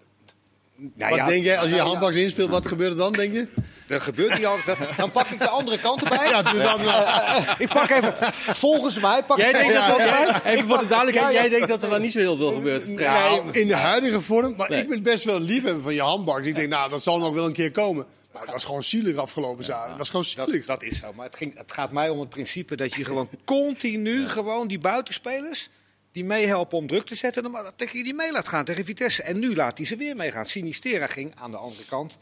[0.76, 3.12] Nou wat ja, denk jij, als je je ja, handbaks inspeelt, wat gebeurt er dan,
[3.12, 3.48] denk je?
[3.88, 4.76] Er gebeurt niet.
[4.96, 6.28] Dan pak ik de andere kant erbij.
[6.28, 6.80] Ja, doe dan,
[7.66, 8.14] Ik pak even,
[8.54, 10.44] volgens mij, pak Jij ik denkt dat Ja, dat, ja.
[10.44, 11.40] even voor de duidelijkheid, Ja, ja.
[11.40, 12.88] jij denkt dat er dan niet zo heel veel gebeurt.
[12.88, 14.54] Nou, in de huidige vorm.
[14.56, 14.80] Maar Nee.
[14.82, 16.44] ik ben best wel liefhebber van je handbak.
[16.44, 18.06] Ik denk, nou, dat zal nog wel een keer komen.
[18.32, 19.88] Maar het was gewoon zielig afgelopen zaterdag.
[19.88, 20.66] Het was gewoon Dat, zielig.
[20.66, 21.12] dat is zo.
[21.12, 24.78] Maar het, ging, het gaat mij om het principe dat je gewoon continu gewoon die
[24.78, 25.68] buitenspelers
[26.14, 28.84] die meehelpen om druk te zetten, dan maar dat je die mee laat gaan tegen
[28.84, 29.22] Vitesse.
[29.22, 30.46] En nu laat hij ze weer meegaan.
[30.46, 32.18] Sinistera ging aan de andere kant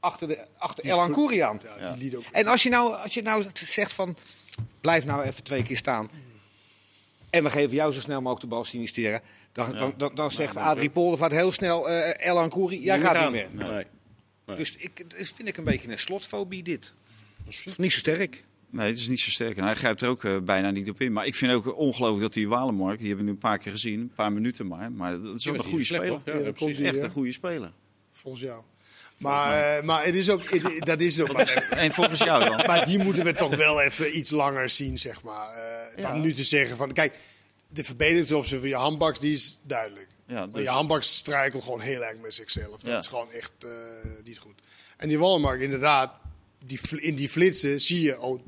[0.00, 1.60] achter, de, achter Elan Kouri aan.
[1.78, 2.24] Ja, die liet ook.
[2.32, 4.16] En als je, nou, als je nou zegt van,
[4.80, 6.10] blijf nou even twee keer staan.
[7.30, 9.20] En we geven jou zo snel mogelijk de bal Sinistera.
[9.52, 13.30] Dan, dan, dan, dan zegt Adrie Poldervaart heel snel, eh Elan Kouri, jij gaat niet
[13.30, 13.48] meer.
[13.52, 13.86] Nee.
[14.46, 14.56] Nee.
[14.56, 16.92] Dus ik, dat vind ik een beetje een slotfobie dit.
[17.76, 18.44] Niet zo sterk.
[18.74, 19.56] Nee, het is niet zo sterk.
[19.56, 21.12] En hij grijpt er ook eh, bijna niet op in.
[21.12, 23.72] Maar ik vind ook ongelooflijk dat die Walenmark, die hebben we nu een paar keer
[23.72, 24.92] gezien, een paar minuten maar.
[24.92, 26.20] Maar dat is ook een goede slecht, speler.
[26.24, 26.76] Ja, Ja, ja, dat precies.
[26.76, 27.02] komt Echt Ja.
[27.04, 27.72] een goede speler.
[28.12, 28.62] Volgens jou.
[29.16, 31.32] Maar, eh, maar het is ook, het- dat is ook.
[31.32, 32.66] Maar, En volgens jou dan?
[32.66, 35.48] maar die moeten we toch wel even iets langer zien, zeg maar.
[35.52, 36.22] Eh, dan Ja.
[36.22, 37.14] nu te zeggen van, kijk,
[37.68, 40.08] de verbeteringsoptie van je handbaks, die is duidelijk.
[40.26, 42.80] Ja, Maar dus, je handbaks struikelt gewoon heel erg met zichzelf.
[42.80, 42.98] Dat Ja.
[42.98, 43.68] is gewoon echt eh,
[44.24, 44.54] niet goed.
[44.96, 46.12] En die Wallenmark, inderdaad,
[46.66, 48.42] die, in die flitsen zie je, oh,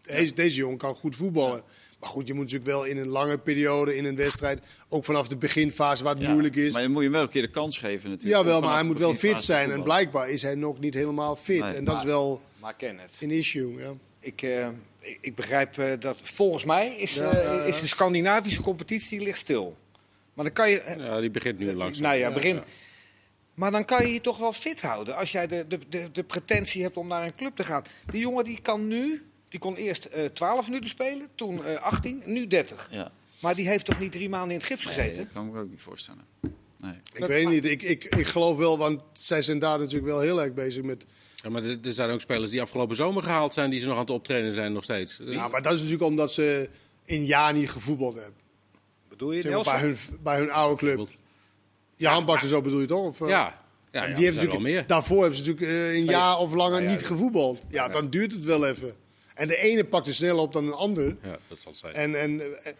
[0.00, 1.62] deze, deze jongen kan goed voetballen.
[2.00, 5.28] Maar goed, je moet natuurlijk wel in een lange periode, in een wedstrijd, ook vanaf
[5.28, 6.30] de beginfase waar het ja.
[6.30, 6.72] moeilijk is.
[6.72, 8.42] Maar je moet je hem wel een keer de kans geven natuurlijk.
[8.42, 9.70] Jawel, maar hij moet wel fit zijn.
[9.70, 11.60] En blijkbaar is hij nog niet helemaal fit.
[11.60, 13.18] Nee, en dat is wel Maar ken het.
[13.20, 13.78] een issue.
[13.78, 13.92] Ja.
[14.20, 17.86] Ik, eh, ik, ik begrijp eh, dat volgens mij is, Ja, eh, ja, is de
[17.86, 19.76] Scandinavische competitie die ligt stil.
[20.34, 20.94] Maar dan kan je.
[20.98, 22.02] Ja, die begint nu langzaam.
[22.02, 22.54] nou ja, Ja, begin.
[22.54, 22.64] ja.
[23.54, 26.22] Maar dan kan je je toch wel fit houden als jij de, de, de, de
[26.22, 27.82] pretentie hebt om naar een club te gaan.
[28.10, 32.22] Die jongen die kan nu, die kon eerst eh 12 minuten spelen, toen eh 18,
[32.24, 32.88] nu 30.
[32.90, 33.12] Ja.
[33.40, 35.16] Maar die heeft toch niet drie maanden in het gips Nee, gezeten?
[35.24, 36.24] dat kan ik me ook niet voorstellen.
[36.76, 36.94] Nee.
[37.12, 40.42] Ik weet niet, ik, ik, ik geloof wel, want zij zijn daar natuurlijk wel heel
[40.42, 41.04] erg bezig met...
[41.34, 43.94] Ja, maar er, er zijn ook spelers die afgelopen zomer gehaald zijn, die ze nog
[43.94, 45.20] aan het optrainen zijn nog steeds.
[45.24, 46.68] Ja, maar dat is natuurlijk omdat ze
[47.06, 48.40] een jaar niet gevoetbald hebben.
[49.08, 51.08] Bedoel je Zeg maar, bij, hun, bij hun oude club.
[51.96, 53.06] Ja, handbakken zo bedoel je toch?
[53.06, 53.28] Of, eh?
[53.28, 54.88] Ja, ja, En ja, die heeft zijn natuurlijk.
[54.88, 57.60] Daarvoor hebben ze natuurlijk eh, een jaar of langer ja, niet gevoetbald.
[57.68, 58.94] Ja, dan duurt het wel even.
[59.40, 61.16] En de ene pakt er sneller op dan de ander.
[61.22, 61.94] Ja, dat zal het zijn.
[61.94, 62.72] En, en eh,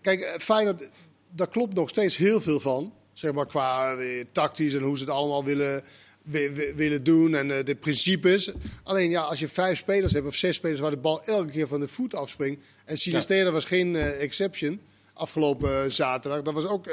[0.00, 0.82] kijk, eh, Feyenoord,
[1.30, 2.92] daar klopt nog steeds heel veel van.
[3.12, 5.82] Zeg maar qua eh, tactisch en hoe ze het allemaal willen,
[6.22, 8.52] wi- wi- willen doen en de principes.
[8.82, 11.66] Alleen ja, als je vijf spelers hebt of zes spelers waar de bal elke keer
[11.68, 12.64] van de voet afspringt.
[12.84, 14.80] En Sinistera was geen exception
[15.12, 16.42] afgelopen zaterdag.
[16.42, 16.86] Dat was ook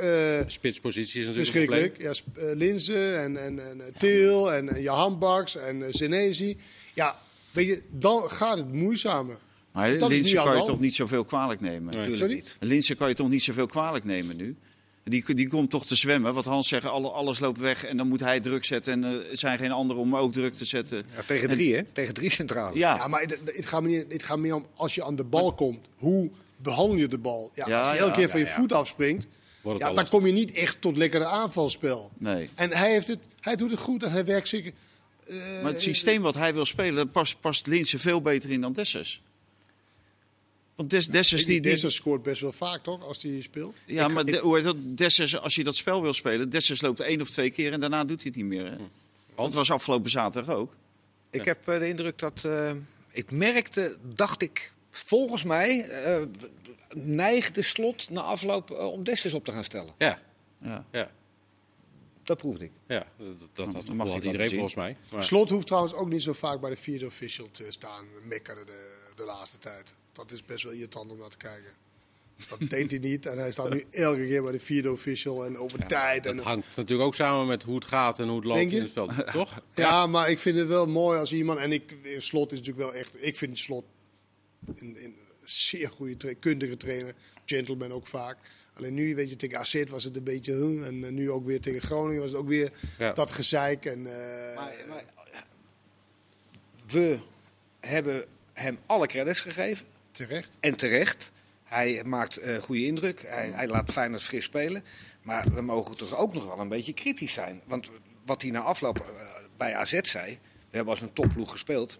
[0.47, 1.91] Spitspositie is natuurlijk een probleem.
[1.93, 2.47] verschrikkelijk.
[2.47, 6.57] Ja, Linzen en, en, en Til en, en Johan Baks en Senesi.
[6.93, 7.19] Ja,
[7.51, 9.37] weet je, dan gaat het moeizamer.
[9.71, 11.95] Maar Linse kan je toch niet zoveel kwalijk nemen?
[11.95, 12.15] Nee.
[12.15, 12.43] Sorry?
[12.59, 14.55] Linse kan je toch niet zoveel kwalijk nemen nu?
[15.03, 16.33] Die, die komt toch te zwemmen.
[16.33, 18.93] Wat Hans zegt, alle, alles loopt weg en dan moet hij druk zetten.
[18.93, 20.97] En eh, er zijn geen anderen om ook druk te zetten.
[21.15, 21.83] Ja, tegen drie, hè?
[21.91, 22.77] Tegen drie centrale.
[22.77, 25.15] Ja, Ja, maar het, het, gaat me niet, het gaat meer om als je aan
[25.15, 25.87] de bal komt.
[25.95, 27.51] Hoe behandel je de bal?
[27.53, 28.51] Ja, Ja, als je ja, elke keer ja, van je ja.
[28.51, 29.27] voet afspringt,
[29.77, 32.11] ja, dan kom je niet echt tot lekkere aanvalspel.
[32.17, 32.49] nee.
[32.55, 34.71] En hij, heeft het, hij doet het goed en hij werkt zeker.
[35.27, 38.61] Eh, Maar het systeem wat hij wil spelen, daar past, past Linse veel beter in
[38.61, 39.21] dan Dessers.
[40.75, 41.61] Want Des, Dessers die...
[41.61, 43.03] die Dessers scoort best wel vaak, toch?
[43.03, 43.75] Als hij speelt.
[43.85, 44.75] ja, maar de- hoe heet dat?
[44.79, 48.03] Dessers, als je dat spel wil spelen, Dessers loopt één of twee keer en daarna
[48.05, 48.65] doet hij het niet meer.
[48.71, 48.77] Hè?
[49.35, 50.73] Dat was afgelopen zaterdag ook.
[51.29, 52.45] Ik heb eh, de indruk dat.
[52.45, 52.71] eh,
[53.11, 55.81] ik merkte, dacht ik, volgens mij.
[55.89, 56.21] eh,
[56.93, 59.93] neigde slot na afloop om Dessers op te gaan stellen.
[59.97, 60.21] Ja,
[60.61, 60.85] Ja.
[60.91, 61.11] ja,
[62.23, 62.71] Dat proefde ik.
[62.87, 63.07] ja.
[63.17, 64.97] Dat, dat, dat, mag had iedereen volgens mij.
[65.11, 68.05] Maar, Slot hoeft trouwens ook niet zo vaak bij de vierde official te staan.
[68.23, 69.95] Mekkeren de, de laatste tijd.
[70.11, 71.71] Dat is best wel irritant om naar te kijken.
[72.49, 73.25] Dat deed hij niet.
[73.25, 76.25] En hij staat nu elke keer bij de vierde official en over tijd.
[76.25, 78.81] En, dat hangt natuurlijk ook samen met hoe het gaat en hoe het loopt in
[78.81, 79.13] het veld.
[79.31, 79.61] Toch?
[79.75, 81.59] Ja, maar ik vind het wel mooi als iemand.
[81.59, 83.25] En ik, Slot is natuurlijk wel echt.
[83.25, 83.85] Ik vind Slot
[84.75, 87.13] een, een zeer goede, tra- kundige trainer.
[87.45, 88.37] Gentleman ook vaak.
[88.73, 90.53] Alleen nu, weet je, tegen AZ was het een beetje.
[90.53, 93.13] huh, en eh, nu ook weer tegen Groningen was het ook weer Ja.
[93.13, 93.85] dat gezeik.
[93.85, 95.03] En, eh, Maar, maar,
[96.87, 97.19] we
[97.79, 99.85] hebben hem alle credits gegeven.
[100.11, 100.57] terecht.
[100.59, 101.31] En terecht.
[101.63, 103.21] Hij maakt eh goede indruk.
[103.27, 104.83] Hij, hij laat Feyenoord fris spelen.
[105.21, 107.61] Maar we mogen toch ook nog wel een beetje kritisch zijn.
[107.65, 107.91] Want
[108.25, 109.11] wat hij na afloop
[109.57, 110.39] bij AZ zei...
[110.69, 111.99] We hebben als een topploeg gespeeld.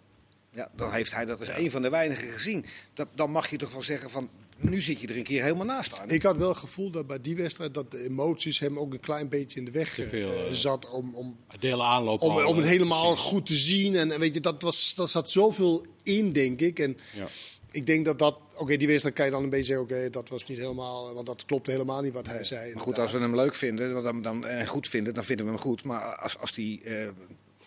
[0.53, 2.65] Ja, dan heeft hij dat als een van de weinigen gezien.
[2.93, 4.29] Dat, dan mag je toch wel zeggen van...
[4.57, 6.09] Nu zit je er een keer helemaal naast aan.
[6.09, 8.99] Ik had wel het gevoel dat bij die wedstrijd dat de emoties hem ook een
[8.99, 12.21] klein beetje in de weg Te veel, eh, eh, zat om, om, Delen aanloop.
[12.21, 13.95] om, al, om het eh, helemaal goed te zien.
[13.95, 16.79] En, en weet je, dat, was, dat zat zoveel in, denk ik.
[16.79, 17.27] En Ja.
[17.71, 20.29] ik denk dat dat, oké, die wedstrijd kan je dan een beetje zeggen, oké, dat
[20.29, 22.73] was niet helemaal, want dat klopte helemaal niet wat hij zei.
[22.73, 25.51] Maar goed, als we hem leuk vinden dan, dan, en goed vinden, dan vinden we
[25.51, 25.83] hem goed.
[25.83, 27.07] Maar als, als hij eh,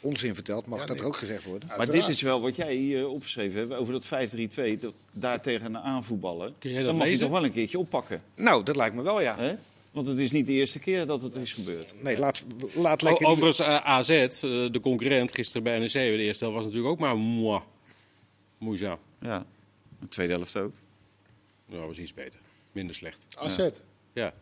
[0.05, 1.05] onzin vertelt, mag Ja, dat nee.
[1.05, 1.69] er ook gezegd worden.
[1.69, 2.07] Maar Uiteraard.
[2.07, 4.81] dit is wel wat jij hier opgeschreven hebt over dat 5-3-2.
[4.81, 6.55] Dat daar tegen aanvoetballen.
[6.59, 7.27] Kun jij dat dan mag je lezen?
[7.27, 8.23] toch wel een keertje oppakken.
[8.37, 9.37] Nou, dat lijkt me wel, ja.
[9.37, 9.55] Hè?
[9.91, 11.95] Want het is niet de eerste keer dat het is gebeurd.
[12.03, 13.19] Nee, laat, laat O- lekker...
[13.19, 16.93] die- Overigens, eh, AZ, eh, de concurrent gisteren bij NEC, de eerste helft was natuurlijk
[16.93, 17.61] ook maar moi.
[18.59, 18.99] Moeizaam.
[19.21, 19.47] Ja.
[20.01, 20.73] De tweede helft ook.
[21.67, 22.41] Nou, was iets beter.
[22.73, 23.27] Minder slecht.
[23.39, 23.57] AZ.
[23.59, 23.71] Ja,
[24.13, 24.33] Ja,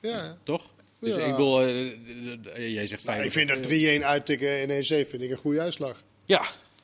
[0.00, 0.36] ja.
[0.42, 0.70] toch?
[1.04, 1.24] Dus Ja.
[1.24, 1.86] ik bedoel, eh,
[2.54, 3.24] eh, jij zegt fijn.
[3.24, 6.02] ik vind dat 3-1 uittikken in NEC vind ik een goede uitslag.
[6.24, 6.42] Ja,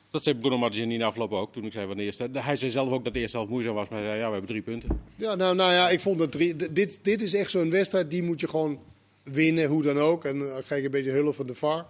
[0.09, 2.29] dat zei Bruno Martins in afgelopen ook toen ik zei van de eerste.
[2.33, 4.31] Hij zei zelf ook dat de eerste helft moeizaam was, maar hij zei ja, we
[4.31, 5.01] hebben drie punten.
[5.15, 8.23] Ja, nou, nou ja, ik vond dat drie, dit, dit is echt zo'n wedstrijd, die
[8.23, 8.79] moet je gewoon
[9.23, 10.25] winnen, hoe dan ook.
[10.25, 11.85] En dan krijg je een beetje hulp van de VAR.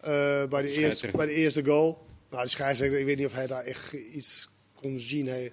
[0.00, 2.06] Eh, bij, de eerste, bij de eerste goal.
[2.30, 5.26] Nou, de scheidsrechter, ik weet niet of hij daar echt iets kon zien.
[5.26, 5.52] Hij,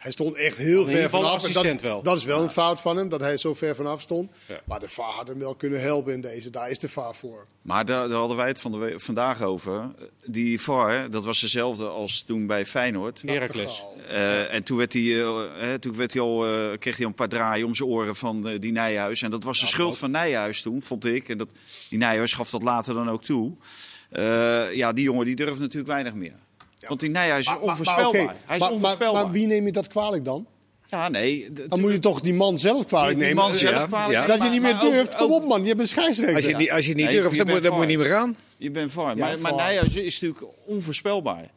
[0.00, 1.42] hij stond echt heel ver vanaf.
[1.42, 2.02] dat, wel.
[2.02, 4.30] dat is wel een fout van hem, dat hij zo ver vanaf stond.
[4.46, 4.60] Ja.
[4.64, 6.50] Maar de VAR had hem wel kunnen helpen in deze.
[6.50, 7.46] Daar is de VAR voor.
[7.62, 9.90] Maar daar, daar hadden wij het van de vandaag over.
[10.24, 13.22] Die VAR, dat was dezelfde als toen bij Feyenoord.
[13.26, 13.84] Heracles.
[14.08, 17.10] Eh, en toen, werd hij, eh, hè, toen werd hij al, eh, kreeg hij al
[17.10, 19.22] een paar draaien om zijn oren van eh, die Nijhuis.
[19.22, 21.28] En dat was de schuld van Nijhuis toen, vond ik.
[21.28, 21.48] En dat,
[21.88, 23.52] die Nijhuis gaf dat later dan ook toe.
[24.10, 26.34] Eh, ja, die jongen die durft natuurlijk weinig meer.
[26.88, 28.22] Want die Nijhuis is Maar- maar- maar onvoorspelbaar.
[28.22, 29.22] oké, Hij is maar- maar- onvoorspelbaar.
[29.22, 30.46] Maar, wie neem je dat kwalijk dan?
[30.88, 31.52] Ja, nee.
[31.68, 33.42] Dan moet je toch die man zelf kwalijk die nemen.
[33.44, 34.26] man zelf kwalijk ja.
[34.26, 36.34] Dat je niet maar- meer maar ook- durft, kom op man, je hebt een scheidsrechter.
[36.36, 37.98] Als je, niet- als je niet Nee, durft, je dan, moet, dan moet je niet
[37.98, 38.36] meer aan.
[38.56, 38.92] Je bent.
[38.92, 39.54] Ja, maar, maar.
[39.54, 41.50] Nijhuis is natuurlijk onvoorspelbaar.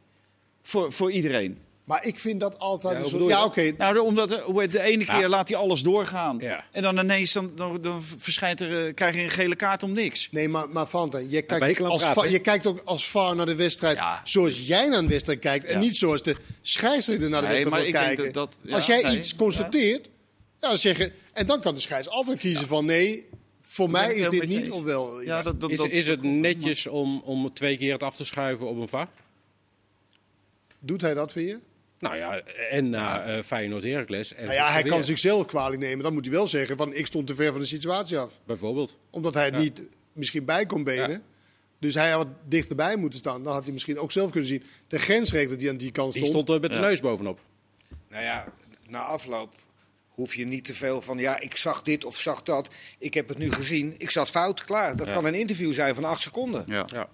[0.62, 1.58] Voor, voor iedereen.
[1.84, 2.98] Maar ik vind dat altijd...
[2.98, 3.72] Ja, een soort- ja, oké.
[3.78, 6.38] Nou, de- omdat eh, de ene keer laat hij alles doorgaan.
[6.40, 6.66] Ja.
[6.72, 9.92] En dan ineens dan, dan, dan verschijnt er, eh, krijg je een gele kaart om
[9.94, 10.28] niks.
[10.32, 13.98] Nee, maar, maar Valentijn, je kijkt, als je kijkt ook als VAR naar de wedstrijd
[13.98, 14.22] Ja.
[14.24, 15.66] zoals jij naar een wedstrijd kijkt.
[15.66, 18.24] En niet zoals de scheidsrechter naar de Nee, wedstrijd wil kijken.
[18.24, 20.06] dat dat- ja, als jij nee, iets constateert,
[20.60, 23.26] Ja, dan zeggen, en dan kan de scheids altijd kiezen van nee,
[23.62, 24.76] voor mij is dit niet eens.
[24.76, 25.22] of wel.
[25.22, 28.26] Ja, dat, dat, Is, dat- is het netjes om, om twee keer het af te
[28.26, 29.08] schuiven op een VAR?
[30.80, 31.60] Doet hij dat weer?
[32.04, 32.40] Nou ja,
[32.70, 34.34] en na eh Feyenoord Heracles.
[34.34, 36.04] En Nou ja, hij weer, kan zichzelf kwalijk nemen.
[36.04, 38.40] Dan moet hij wel zeggen van ik stond te ver van de situatie af.
[38.46, 38.98] Bijvoorbeeld.
[39.10, 39.82] Omdat hij niet
[40.14, 41.10] misschien bij kon benen.
[41.12, 41.22] Ja.
[41.80, 43.44] Dus hij had dichterbij moeten staan.
[43.44, 44.64] Dan had hij misschien ook zelf kunnen zien.
[44.88, 46.34] De grensrechter die aan die kant Die stond.
[46.44, 46.82] stond er met de Ja.
[46.82, 47.40] neus bovenop.
[48.10, 48.54] Nou ja,
[48.88, 49.56] na afloop
[50.08, 52.74] hoef je niet te veel van, ja, ik zag dit of zag dat.
[53.00, 53.96] Ik heb het nu gezien.
[53.98, 54.96] Ik zat fout, klaar.
[54.96, 55.14] Dat Ja.
[55.14, 56.64] kan een interview zijn van acht seconden.
[56.68, 57.10] Ja.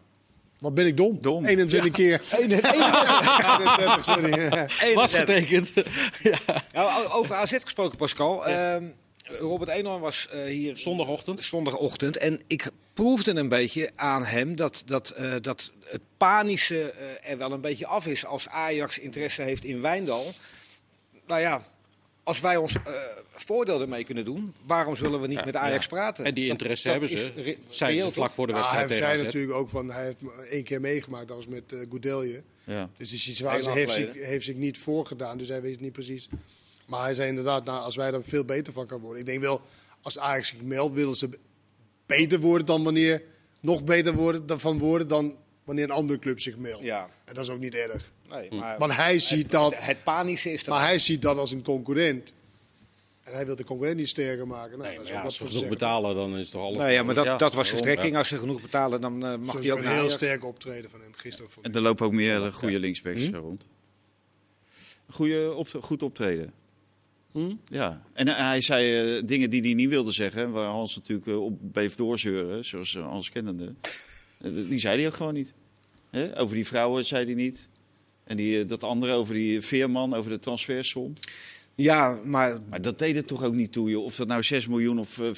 [0.60, 1.18] Wat ben ik dom?
[1.22, 1.46] Dom.
[1.46, 2.22] 21 keer.
[2.40, 4.68] 31, sorry.
[4.96, 5.74] Was getekend.
[6.24, 6.40] ja.
[6.74, 8.46] Nou, over AZ gesproken, Pascal.
[8.48, 8.84] Ehm,
[9.24, 11.44] Robert Eenhoorn was eh, hier Zondagochtend.
[11.44, 12.18] zondagochtend.
[12.18, 17.38] En ik proefde een beetje aan hem dat, dat, eh, dat het panische eh, er
[17.38, 20.34] wel een beetje af is als Ajax interesse heeft in Wijndal.
[21.28, 21.64] Nou ja,
[22.30, 22.94] als wij ons eh,
[23.30, 25.90] voordeel ermee kunnen doen, waarom zullen we niet Ja, met Ajax ja.
[25.90, 26.26] praten?
[26.26, 27.58] En die interesse dat hebben ze.
[27.70, 30.64] reëel, ze vlak voor de Ah, wedstrijd hij tegen natuurlijk ook van hij heeft één
[30.64, 31.28] keer meegemaakt.
[31.28, 32.44] Dat was met eh Goudelje.
[32.64, 32.90] Ja.
[32.98, 35.38] Dus die situatie heeft zich, heeft zich niet voorgedaan.
[35.38, 36.30] Dus hij weet het niet precies.
[36.88, 39.20] Maar hij zei inderdaad, nou, als wij er veel beter van kan worden.
[39.20, 39.62] Ik denk wel,
[40.02, 41.30] als Ajax zich meldt, willen ze
[42.06, 43.22] beter worden dan wanneer...
[43.62, 45.36] Nog beter worden, dan van worden dan
[45.70, 46.84] wanneer een andere club zich meldt.
[46.84, 48.12] Ja, En dat is ook niet erg.
[48.30, 50.76] nee, maar Want hij ziet dat, het, panische is dat.
[50.76, 52.34] maar hij ziet dat als een concurrent.
[53.24, 54.78] En hij wil de concurrent niet sterker maken.
[54.78, 55.80] Nou, Nee, dat is ja, ook wat als ze voor genoeg zeggen.
[55.80, 56.78] betalen, dan is toch alles...
[56.78, 58.18] Nou ja, maar dat, Ja, dat was de strekking.
[58.18, 61.12] Als ze genoeg betalen, dan eh, mag hij ook een heel sterk optreden van hem
[61.16, 61.52] gisteren.
[61.52, 63.34] vond En er lopen ook meer eh, goede linksbacks Hm?
[63.34, 63.66] eh, rond.
[65.10, 66.54] Goeie op, goed optreden.
[67.32, 67.56] Hm?
[67.68, 71.72] Ja, en hij zei eh, dingen die hij niet wilde zeggen, waar Hans natuurlijk op
[71.72, 73.74] bleef doorzeuren, zoals Hans kennende.
[74.70, 75.54] Die zei hij ook gewoon niet.
[76.36, 77.68] Over die vrouwen zei hij niet.
[78.24, 81.14] En die, eh, dat andere over die veerman, over de transfersom.
[81.76, 84.04] Ja, maar Maar dat deed het toch ook niet toe, joh.
[84.04, 85.34] Of dat nou 6 miljoen of eh,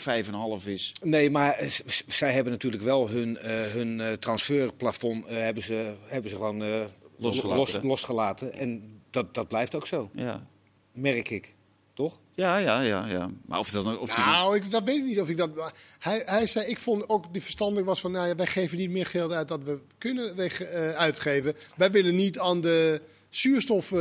[0.61, 0.93] 5,5 is.
[1.03, 1.69] Nee, maar eh,
[2.07, 6.63] zij hebben natuurlijk wel hun, eh, hun eh, transferplafond eh, hebben ze, hebben ze gewoon
[6.63, 6.83] eh,
[7.17, 8.53] Losgelaten, los- losgelaten.
[8.53, 10.47] En dat, dat blijft ook zo, Ja,
[10.93, 11.55] merk ik.
[11.93, 12.19] Toch?
[12.33, 13.07] ja, ja, ja.
[13.07, 13.31] ja.
[13.45, 15.55] Maar of dat of die Nou, ik, dat weet ik niet of ik dat.
[15.55, 18.77] maar Hij, hij zei, ik vond ook die verstandig was van, nou ja, wij geven
[18.77, 21.55] niet meer geld uit dat we kunnen weg, eh, uitgeven.
[21.75, 23.99] Wij willen niet aan de zuurstof eh,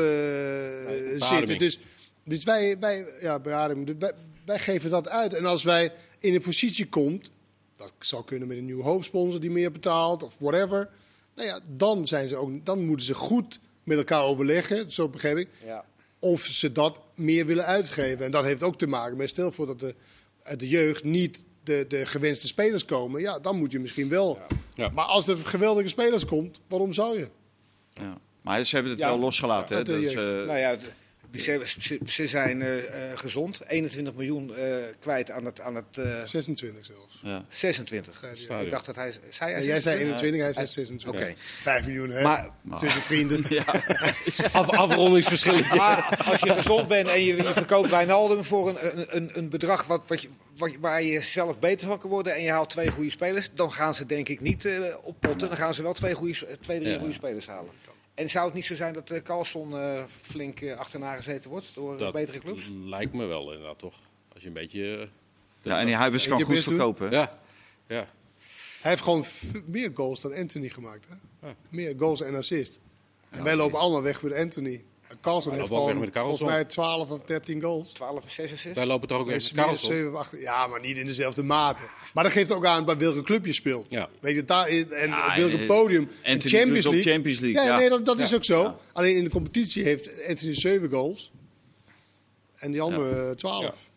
[1.17, 1.59] zitten.
[1.59, 1.79] Dus,
[2.25, 3.87] dus wij, wij, ja, beademing.
[3.87, 4.13] Dus wij,
[4.45, 5.35] wij geven dat uit.
[5.35, 7.31] En als wij in een positie komt,
[7.77, 10.89] dat zou kunnen met een nieuwe hoofdsponsor die meer betaalt of whatever.
[11.35, 15.37] Nou ja, dan zijn ze ook, dan moeten ze goed met elkaar overleggen, zo begrijp
[15.37, 15.85] ik Ja.
[16.21, 18.25] Of ze dat meer willen uitgeven.
[18.25, 19.95] En dat heeft ook te maken met, stel voor dat de,
[20.43, 24.39] uit de jeugd niet de, de gewenste spelers komen, ja, dan moet je misschien wel.
[24.75, 24.89] Ja.
[24.89, 27.29] Maar als er geweldige spelers komt, waarom zou je?
[27.93, 28.19] Ja.
[28.43, 29.09] Maar ze hebben het Ja.
[29.09, 29.77] wel losgelaten.
[29.77, 30.01] Ja, hè.
[30.01, 30.77] de Dat, eh, Nou ja,
[31.33, 32.79] d- ze, ze, ze zijn eh,
[33.13, 33.61] eh, gezond.
[33.69, 37.21] 21 miljoen eh, kwijt aan het, aan het eh, 26 zelfs.
[37.23, 37.45] ja.
[37.49, 38.19] 26.
[38.19, 38.43] Zei die.
[38.43, 38.65] Stadion.
[38.65, 39.13] Ik dacht dat hij...
[39.13, 40.23] Zei hij jij zei 26?
[40.23, 41.09] 21, hij zei Hij- 26.
[41.23, 41.35] Oké.
[41.61, 42.23] 5 miljoen, hè?
[42.23, 43.45] Maar, Tussen vrienden.
[44.53, 45.77] Af, afrondingsverschilletje.
[45.83, 49.49] maar als je gezond bent en je, je verkoopt Wijnaldum voor een, een, een, een
[49.49, 52.51] bedrag wat, wat je, wat, je- waar je zelf beter van kan worden en je
[52.51, 55.49] haalt twee goede spelers, dan gaan ze denk ik niet eh oppotten.
[55.49, 56.99] Dan gaan ze wel twee, goede, twee drie Ja.
[56.99, 57.71] goede spelers halen.
[58.15, 61.75] En zou het niet zo zijn dat uh, Carlson eh, flink eh, achterna gezeten wordt
[61.75, 62.71] door eh, Dat betere clubs?
[62.85, 63.95] lijkt me wel inderdaad, toch?
[64.33, 64.97] Als je een beetje...
[65.01, 65.07] eh,
[65.63, 67.11] ja, en die Huibers kan goed verkopen.
[67.11, 67.39] ja,
[67.87, 68.09] ja.
[68.81, 69.25] Hij heeft gewoon
[69.67, 71.07] meer goals dan Anthony gemaakt.
[71.09, 71.47] Hè?
[71.49, 71.55] Ja.
[71.71, 72.81] Meer goals en assist.
[73.29, 74.85] En wij lopen allemaal weg met Anthony.
[75.11, 77.93] En Carlson heeft gewoon volgens mij 12 of 13 goals.
[77.93, 78.77] 12 en 6 assists?
[78.79, 79.93] Wij lopen toch ook weer met meer Karlsson.
[79.93, 80.35] 7 of 8.
[80.41, 81.83] Ja, maar niet in dezelfde mate.
[82.15, 83.87] Maar dat geeft ook aan bij welke club je speelt.
[83.91, 84.09] Ja.
[84.21, 86.11] Weet je, daar is, en Ja, op welke en, eh, podium.
[86.23, 87.13] En Champions League.
[87.13, 87.77] Champions League, Ja, ja.
[87.79, 88.25] nee, dat, dat Ja.
[88.25, 88.63] is ook zo.
[88.63, 88.77] Ja.
[88.93, 91.31] Alleen in de competitie heeft Anthony 7 goals.
[92.59, 93.89] En die andere eh, 12.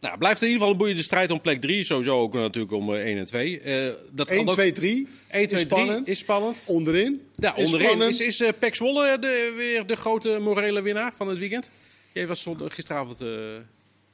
[0.00, 1.84] Nou, blijft in ieder geval een boeiende strijd om plek 3.
[1.84, 3.60] Sowieso ook natuurlijk om eh, 1 en 2.
[3.60, 4.96] Eh dat 1, kan ook- 2, 3.
[4.96, 6.08] 1, 2, is 3 spannend.
[6.08, 6.62] is spannend.
[6.66, 7.22] Onderin.
[7.36, 8.20] Ja, is onderin spannend.
[8.20, 11.70] is, is eh, Pek Zwolle de, weer de grote morele winnaar van het weekend.
[12.12, 13.28] Jij was gisteravond, eh,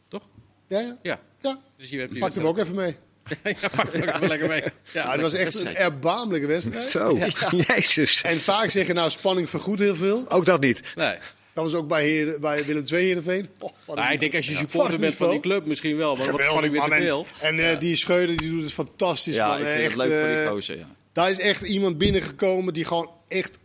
[0.09, 0.29] toch?
[0.69, 0.99] Ja, ja.
[1.03, 1.21] Ja.
[1.41, 1.61] ja.
[1.77, 2.97] Dus je hebt Pak hem ook even mee.
[3.61, 4.61] ja, pak hem ook even lekker mee.
[4.63, 6.89] Ja, Ja, het was echt een erbarmelijke wedstrijd.
[6.89, 7.19] Zo,
[7.69, 8.23] jezus.
[8.23, 10.25] En vaak zeggen nou spanning vergoedt heel veel.
[10.29, 10.93] Ook dat niet.
[10.95, 11.17] Nee.
[11.53, 13.49] Dat was ook bij, Heer, bij Willem II Heerenveen.
[13.59, 16.17] Oh, wat Nou, ik denk als je supporter wat bent van die club misschien wel.
[16.17, 16.95] Maar wat Geweldig, spanning weer te.
[16.95, 17.27] En- veel.
[17.41, 19.35] En, eh, die Scheuder die doet het fantastisch.
[19.35, 19.59] Ja, man.
[19.59, 20.79] ik vind Echt, het leuk voor die eh, gozer.
[20.79, 20.89] Ja.
[21.13, 23.59] Daar is echt iemand binnengekomen die gewoon echt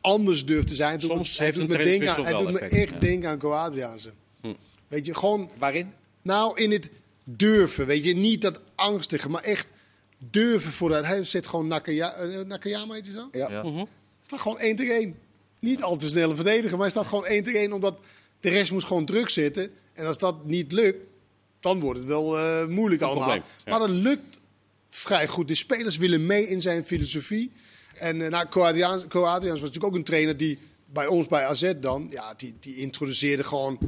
[0.00, 0.90] anders durft te zijn.
[0.92, 3.38] Het doet Soms me- heeft een me aan, trainingswissel Hij doet me echt denken aan
[3.38, 4.10] Coadriaanse.
[4.88, 5.92] Weet je, gewoon Waarin?
[6.22, 6.90] nou in het
[7.24, 7.86] durven.
[7.86, 9.66] Weet je, niet dat angstige, maar echt
[10.18, 11.04] durven vooruit.
[11.06, 13.28] Hij zet gewoon Nakaya, eh, Nakayama, heet hij zo?
[13.32, 13.50] Ja.
[13.50, 13.62] Ja.
[13.72, 13.86] Hij
[14.20, 15.14] staat gewoon 1 tegen 1.
[15.62, 17.98] Niet al te snelle verdediger, maar hij staat gewoon 1 tegen 1 omdat
[18.40, 19.70] de rest moest gewoon druk zitten.
[19.92, 21.06] En als dat niet lukt,
[21.60, 23.22] dan wordt het wel eh, moeilijk allemaal.
[23.28, 23.70] probleem, ja.
[23.70, 24.40] Maar dat lukt
[24.90, 25.48] vrij goed.
[25.48, 27.52] De spelers willen mee in zijn filosofie.
[27.94, 30.58] En eh nou, was natuurlijk ook een trainer die
[30.92, 33.78] bij ons bij AZ dan, ja, die, die introduceerde gewoon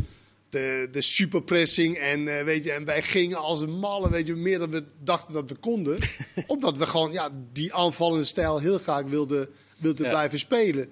[0.48, 1.96] de, de superpressing.
[1.96, 4.84] En, eh, weet je, en wij gingen als een malle, weet je, meer dan we
[5.02, 5.98] dachten dat we konden.
[6.46, 10.10] omdat we gewoon ja, die aanvallende stijl heel graag wilden, wilden Ja.
[10.10, 10.88] blijven spelen.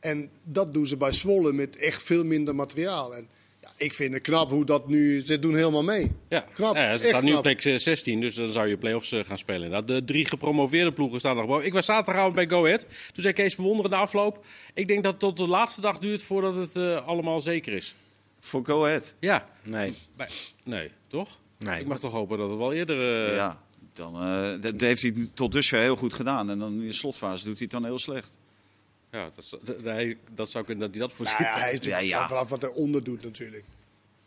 [0.00, 3.14] En dat doen ze bij Zwolle met echt veel minder materiaal.
[3.14, 3.28] En
[3.60, 5.20] ja, ik vind het knap hoe dat nu...
[5.20, 6.10] Ze doen helemaal mee.
[6.28, 9.24] Ja, Knap, Ja, ze staan nu plek eh, 16, dus dan zou je play-offs eh,
[9.24, 9.70] gaan spelen.
[9.70, 11.66] Nou, de drie gepromoveerde ploegen staan nog boven.
[11.66, 12.80] Ik was zaterdagavond bij Go Ahead.
[13.12, 14.44] Toen zei Kees Verwonderen de afloop.
[14.74, 17.96] Ik denk dat het tot de laatste dag duurt voordat het eh, allemaal zeker is.
[18.40, 19.14] Voor Go Ahead.
[19.20, 19.94] Ja, Nee.
[20.16, 20.28] bij-
[20.64, 21.38] nee, toch?
[21.58, 21.80] Nee.
[21.80, 23.26] Ik mag toch hopen dat het wel eerder...
[23.28, 26.50] eh, ja, dan, eh, dat, dat heeft hij tot dusver heel goed gedaan.
[26.50, 28.30] En dan in de slotfase doet hij het dan heel slecht.
[29.12, 31.46] Ja, dat, zou- dat, hij- dat zou kunnen dat hij dat Nou voorziet.
[31.46, 32.28] ja, hij is natuurlijk Ja, ja.
[32.28, 33.64] vanaf wat hij onder doet natuurlijk.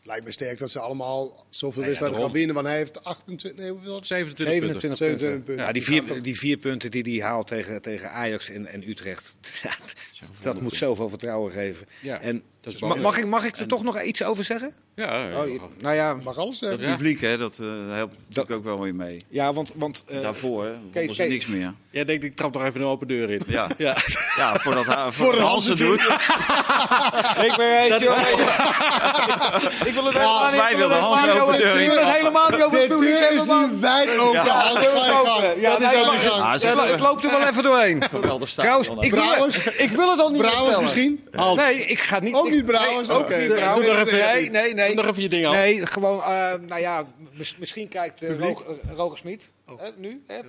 [0.03, 2.55] Lijkt me sterk dat ze allemaal zoveel ja, wedstrijden gaan winnen.
[2.55, 3.61] Want hij heeft 28...
[3.61, 3.99] Nee, hoeveel?
[4.03, 4.79] 27 punten.
[4.81, 5.65] 27 27 punten.
[5.65, 9.37] Ja, die, vier, die vier punten die hij haalt tegen, tegen Ajax en, en Utrecht.
[10.43, 11.87] Dat moet zoveel vertrouwen geven.
[12.01, 13.01] Ja, en, dat is ma- belangrijk.
[13.15, 14.73] mag, ik, mag ik er toch nog iets over zeggen?
[14.95, 16.79] Ja, ja, Oh, je- nou ja, Mag alles zeggen.
[16.79, 16.95] Het Ja.
[16.95, 19.25] publiek, hè, dat eh, helpt natuurlijk ook wel weer mee.
[19.29, 19.71] ja want...
[19.75, 21.29] want eh, Daarvoor vonden ze kijk.
[21.29, 21.73] niks meer.
[21.89, 23.41] Jij denkt, ik trap nog even een open deur in.
[23.47, 23.95] Ja, Ja.
[24.37, 25.99] ja voordat hij Voor voor de Hans het doet.
[27.47, 28.17] Ik ben heet, joh.
[29.87, 31.79] Ik wil het helemaal niet- wij ik wil wilden het Hans helemaal open niet- deur
[31.81, 34.43] Ik wil het helemaal niet over het publiek is nu wijd open.
[34.43, 34.43] Ja.
[34.65, 35.61] Hans, ga je gang.
[35.61, 36.41] Ja, Dat nee, is maar- aan de gang.
[36.41, 38.03] Ah, ze- Ja, ik loop er wel even doorheen.
[38.03, 38.63] Geweldig staan.
[38.65, 39.65] Trouwens, ik wil, Brouwers?
[39.77, 41.27] ik wil het al niet Brouwers misschien?
[41.55, 42.33] Nee, ik ga niet...
[42.51, 43.07] Ook niet Brouwers?
[43.07, 43.47] Nee, Oké.
[43.47, 44.87] Doe nog even- Nee, nee, nee.
[44.87, 45.53] doe nog even je ding af.
[45.53, 48.21] Nee, gewoon, eh, nou ja, mis- misschien kijkt?
[48.21, 49.79] Roger, Roger Smit Oh.
[49.79, 50.39] hè, nu hè,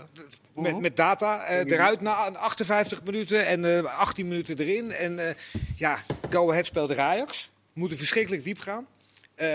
[0.55, 4.93] met, met data eh, eruit na 58 minuten en eh, 18 minuten erin.
[4.93, 5.35] En eh,
[5.77, 5.99] ja,
[6.31, 7.51] Go Ahead speelt tegen Ajax.
[7.73, 8.87] Moeten verschrikkelijk diep gaan.
[9.35, 9.49] Eh,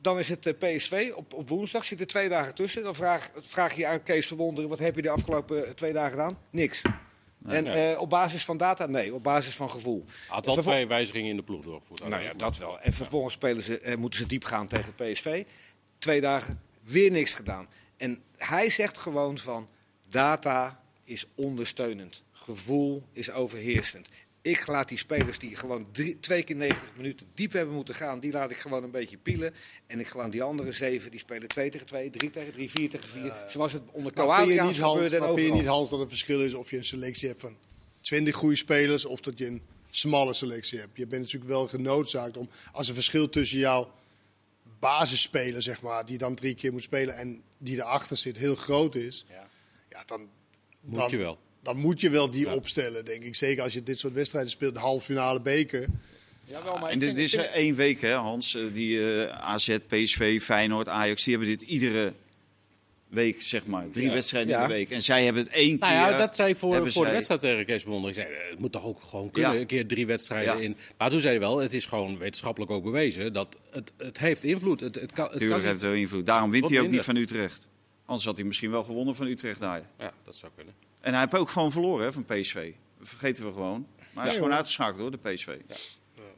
[0.00, 2.82] dan is het eh, PSV op, op woensdag, zit er twee dagen tussen.
[2.82, 6.38] Dan vraag, vraag je aan Kees Verwonderen, wat heb je de afgelopen twee dagen gedaan?
[6.50, 6.82] Niks.
[7.46, 8.86] En eh, op basis van data?
[8.86, 10.04] Nee, op basis van gevoel.
[10.28, 12.08] Had wel twee wijzigingen in de ploeg doorgevoerd.
[12.08, 12.80] Nou ja, dat wel.
[12.80, 15.44] En vervolgens spelen ze, eh, moeten ze diep gaan tegen PSV.
[15.98, 17.68] Twee dagen weer niks gedaan.
[17.96, 19.68] En hij zegt gewoon van
[20.08, 22.22] data is ondersteunend.
[22.32, 24.08] Gevoel is overheersend.
[24.44, 28.20] Ik laat die spelers die gewoon drie, twee keer 90 minuten diep hebben moeten gaan,
[28.20, 29.54] die laat ik gewoon een beetje pielen.
[29.86, 32.90] En ik gewoon die andere zeven, die spelen 2 tegen 2, 3 tegen 3, 4
[32.90, 33.32] tegen 4.
[33.48, 36.54] Zoals het onder Hans, gebeurde en maar vind je niet, Hans, dat het verschil is
[36.54, 37.56] of je een selectie hebt van
[38.00, 40.96] 20 goede spelers of dat je een smalle selectie hebt?
[40.96, 43.92] Je bent natuurlijk wel genoodzaakt om, als een verschil tussen jouw
[44.78, 48.94] basisspeler, zeg maar, die dan drie keer moet spelen en die erachter zit, heel groot
[48.94, 49.48] is, Ja.
[49.88, 50.28] ja, dan,
[50.80, 51.38] Moet dan, je wel.
[51.64, 52.54] Dan moet je wel die Ja.
[52.54, 53.34] opstellen, denk ik.
[53.34, 55.86] Zeker als je dit soort wedstrijden speelt, de halve finale beker.
[56.44, 58.54] Jawel, maar En dit is er vind- één week, hè, Hans.
[58.54, 62.12] Eh, Die eh, AZ, PSV, Feyenoord, Ajax, die hebben dit iedere
[63.08, 63.90] week, zeg maar.
[63.90, 64.12] Drie Ja.
[64.12, 64.62] wedstrijden Ja.
[64.62, 64.90] in de week.
[64.90, 66.00] En zij hebben het één Nou keer...
[66.10, 68.08] ja, dat zei voor, voor de wedstrijd tegen Kees Verwonder.
[68.10, 69.60] Ik zei, eh, het moet toch ook gewoon kunnen, Ja.
[69.60, 70.62] een keer drie wedstrijden Ja.
[70.62, 70.76] in.
[70.98, 74.44] Maar toen zei hij wel, het is gewoon wetenschappelijk ook bewezen dat het, het heeft
[74.44, 74.80] invloed.
[74.80, 76.26] Het, het kan, het Tuurlijk kan heeft het wel invloed.
[76.26, 77.68] Daarom wint hij ook niet van Utrecht.
[78.06, 79.82] Anders had hij misschien wel gewonnen van Utrecht daar.
[79.98, 80.74] Ja, dat zou kunnen.
[81.04, 82.70] En hij heeft ook gewoon verloren hè, van PSV.
[82.98, 83.86] Dat vergeten we gewoon.
[83.98, 84.56] Maar hij is gewoon hoor.
[84.56, 85.46] uitgeschakeld door de PSV.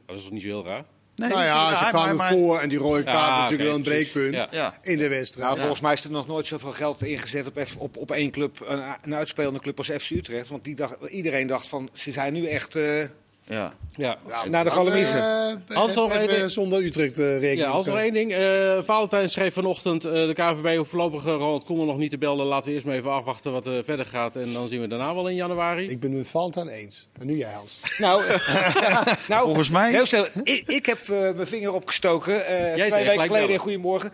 [0.05, 0.83] Dat is toch niet zo heel raar?
[1.15, 3.69] Nee, nou ja, ze kwamen maar- maar- voor en die rode kaart Ja, was natuurlijk
[3.69, 4.47] wel een breekpunt Ja.
[4.51, 4.79] Ja.
[4.81, 5.45] in de wedstrijd.
[5.47, 8.31] Nou, volgens mij is er nog nooit zoveel geld ingezet op, F- op, op één
[8.31, 10.49] club, een, een uitspelende club als FC Utrecht.
[10.49, 13.03] Want die dacht, iedereen dacht van, ze zijn nu echt eh,
[13.49, 13.73] Ja.
[13.95, 14.17] Ja.
[14.49, 15.19] naar de Galamiezen.
[15.67, 17.59] Eh, Hans, nog even even- zonder Utrecht eh rekening.
[17.59, 18.31] Ja, als nog één ding.
[18.33, 22.17] Eh Valentijn schreef vanochtend, eh, de KVB hoeft voorlopig uh, Ronald Koeman nog niet te
[22.17, 22.45] belden.
[22.45, 24.35] Laten we eerst maar even afwachten wat er verder gaat.
[24.35, 25.89] En dan zien we daarna wel in januari.
[25.89, 27.07] Ik ben het met Valentijn eens.
[27.19, 27.79] En nu jij, Hans.
[27.97, 30.27] Nou, eh, nou Volgens mij- Heel snel.
[30.43, 32.45] Ik, ik heb eh, mijn vinger opgestoken.
[32.47, 34.11] eh twee zei weken gelijk geleden in Goedemorgen.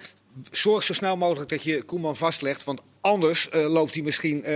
[0.51, 2.63] Zorg zo snel mogelijk dat je Koeman vastlegt.
[2.63, 4.53] Want anders eh, loopt hij misschien eh,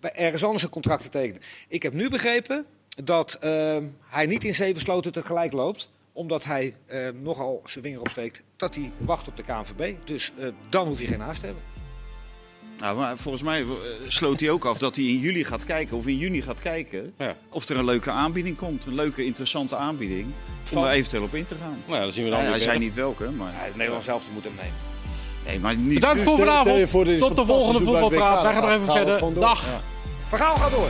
[0.00, 1.42] bij ergens anders een contract te tekenen.
[1.68, 2.64] Ik heb nu begrepen
[3.04, 3.76] dat eh,
[4.06, 5.88] hij niet in zeven sloten tegelijk loopt.
[6.12, 9.94] Omdat hij eh, nogal zijn vinger opsteekt dat hij wacht op de KNVB.
[10.04, 11.64] Dus eh, dan hoef je geen haast te hebben.
[12.78, 13.66] Nou, maar volgens mij eh,
[14.08, 17.14] sloot hij ook af dat hij in juli gaat kijken, of in juni gaat kijken,
[17.18, 17.36] Ja.
[17.48, 18.86] of er een leuke aanbieding komt.
[18.86, 20.24] Een leuke, interessante aanbieding.
[20.24, 20.32] Om
[20.64, 21.82] Van- daar eventueel op in te gaan.
[21.86, 23.52] Nou ja, dan zien we dan Ja, weer hij zei niet welke, maar.
[23.54, 24.72] Hij is Nederland zelf te moeten nemen.
[25.46, 25.94] Nee, maar niet.
[25.94, 26.88] Bedankt voor vanavond.
[26.88, 28.42] voor hij Tot de volgende het voetbalpraat.
[28.42, 29.34] Wij gaan nog even verder.
[29.40, 29.64] Dag.
[29.66, 29.80] Ja.
[30.26, 30.88] Verhaal gaat door.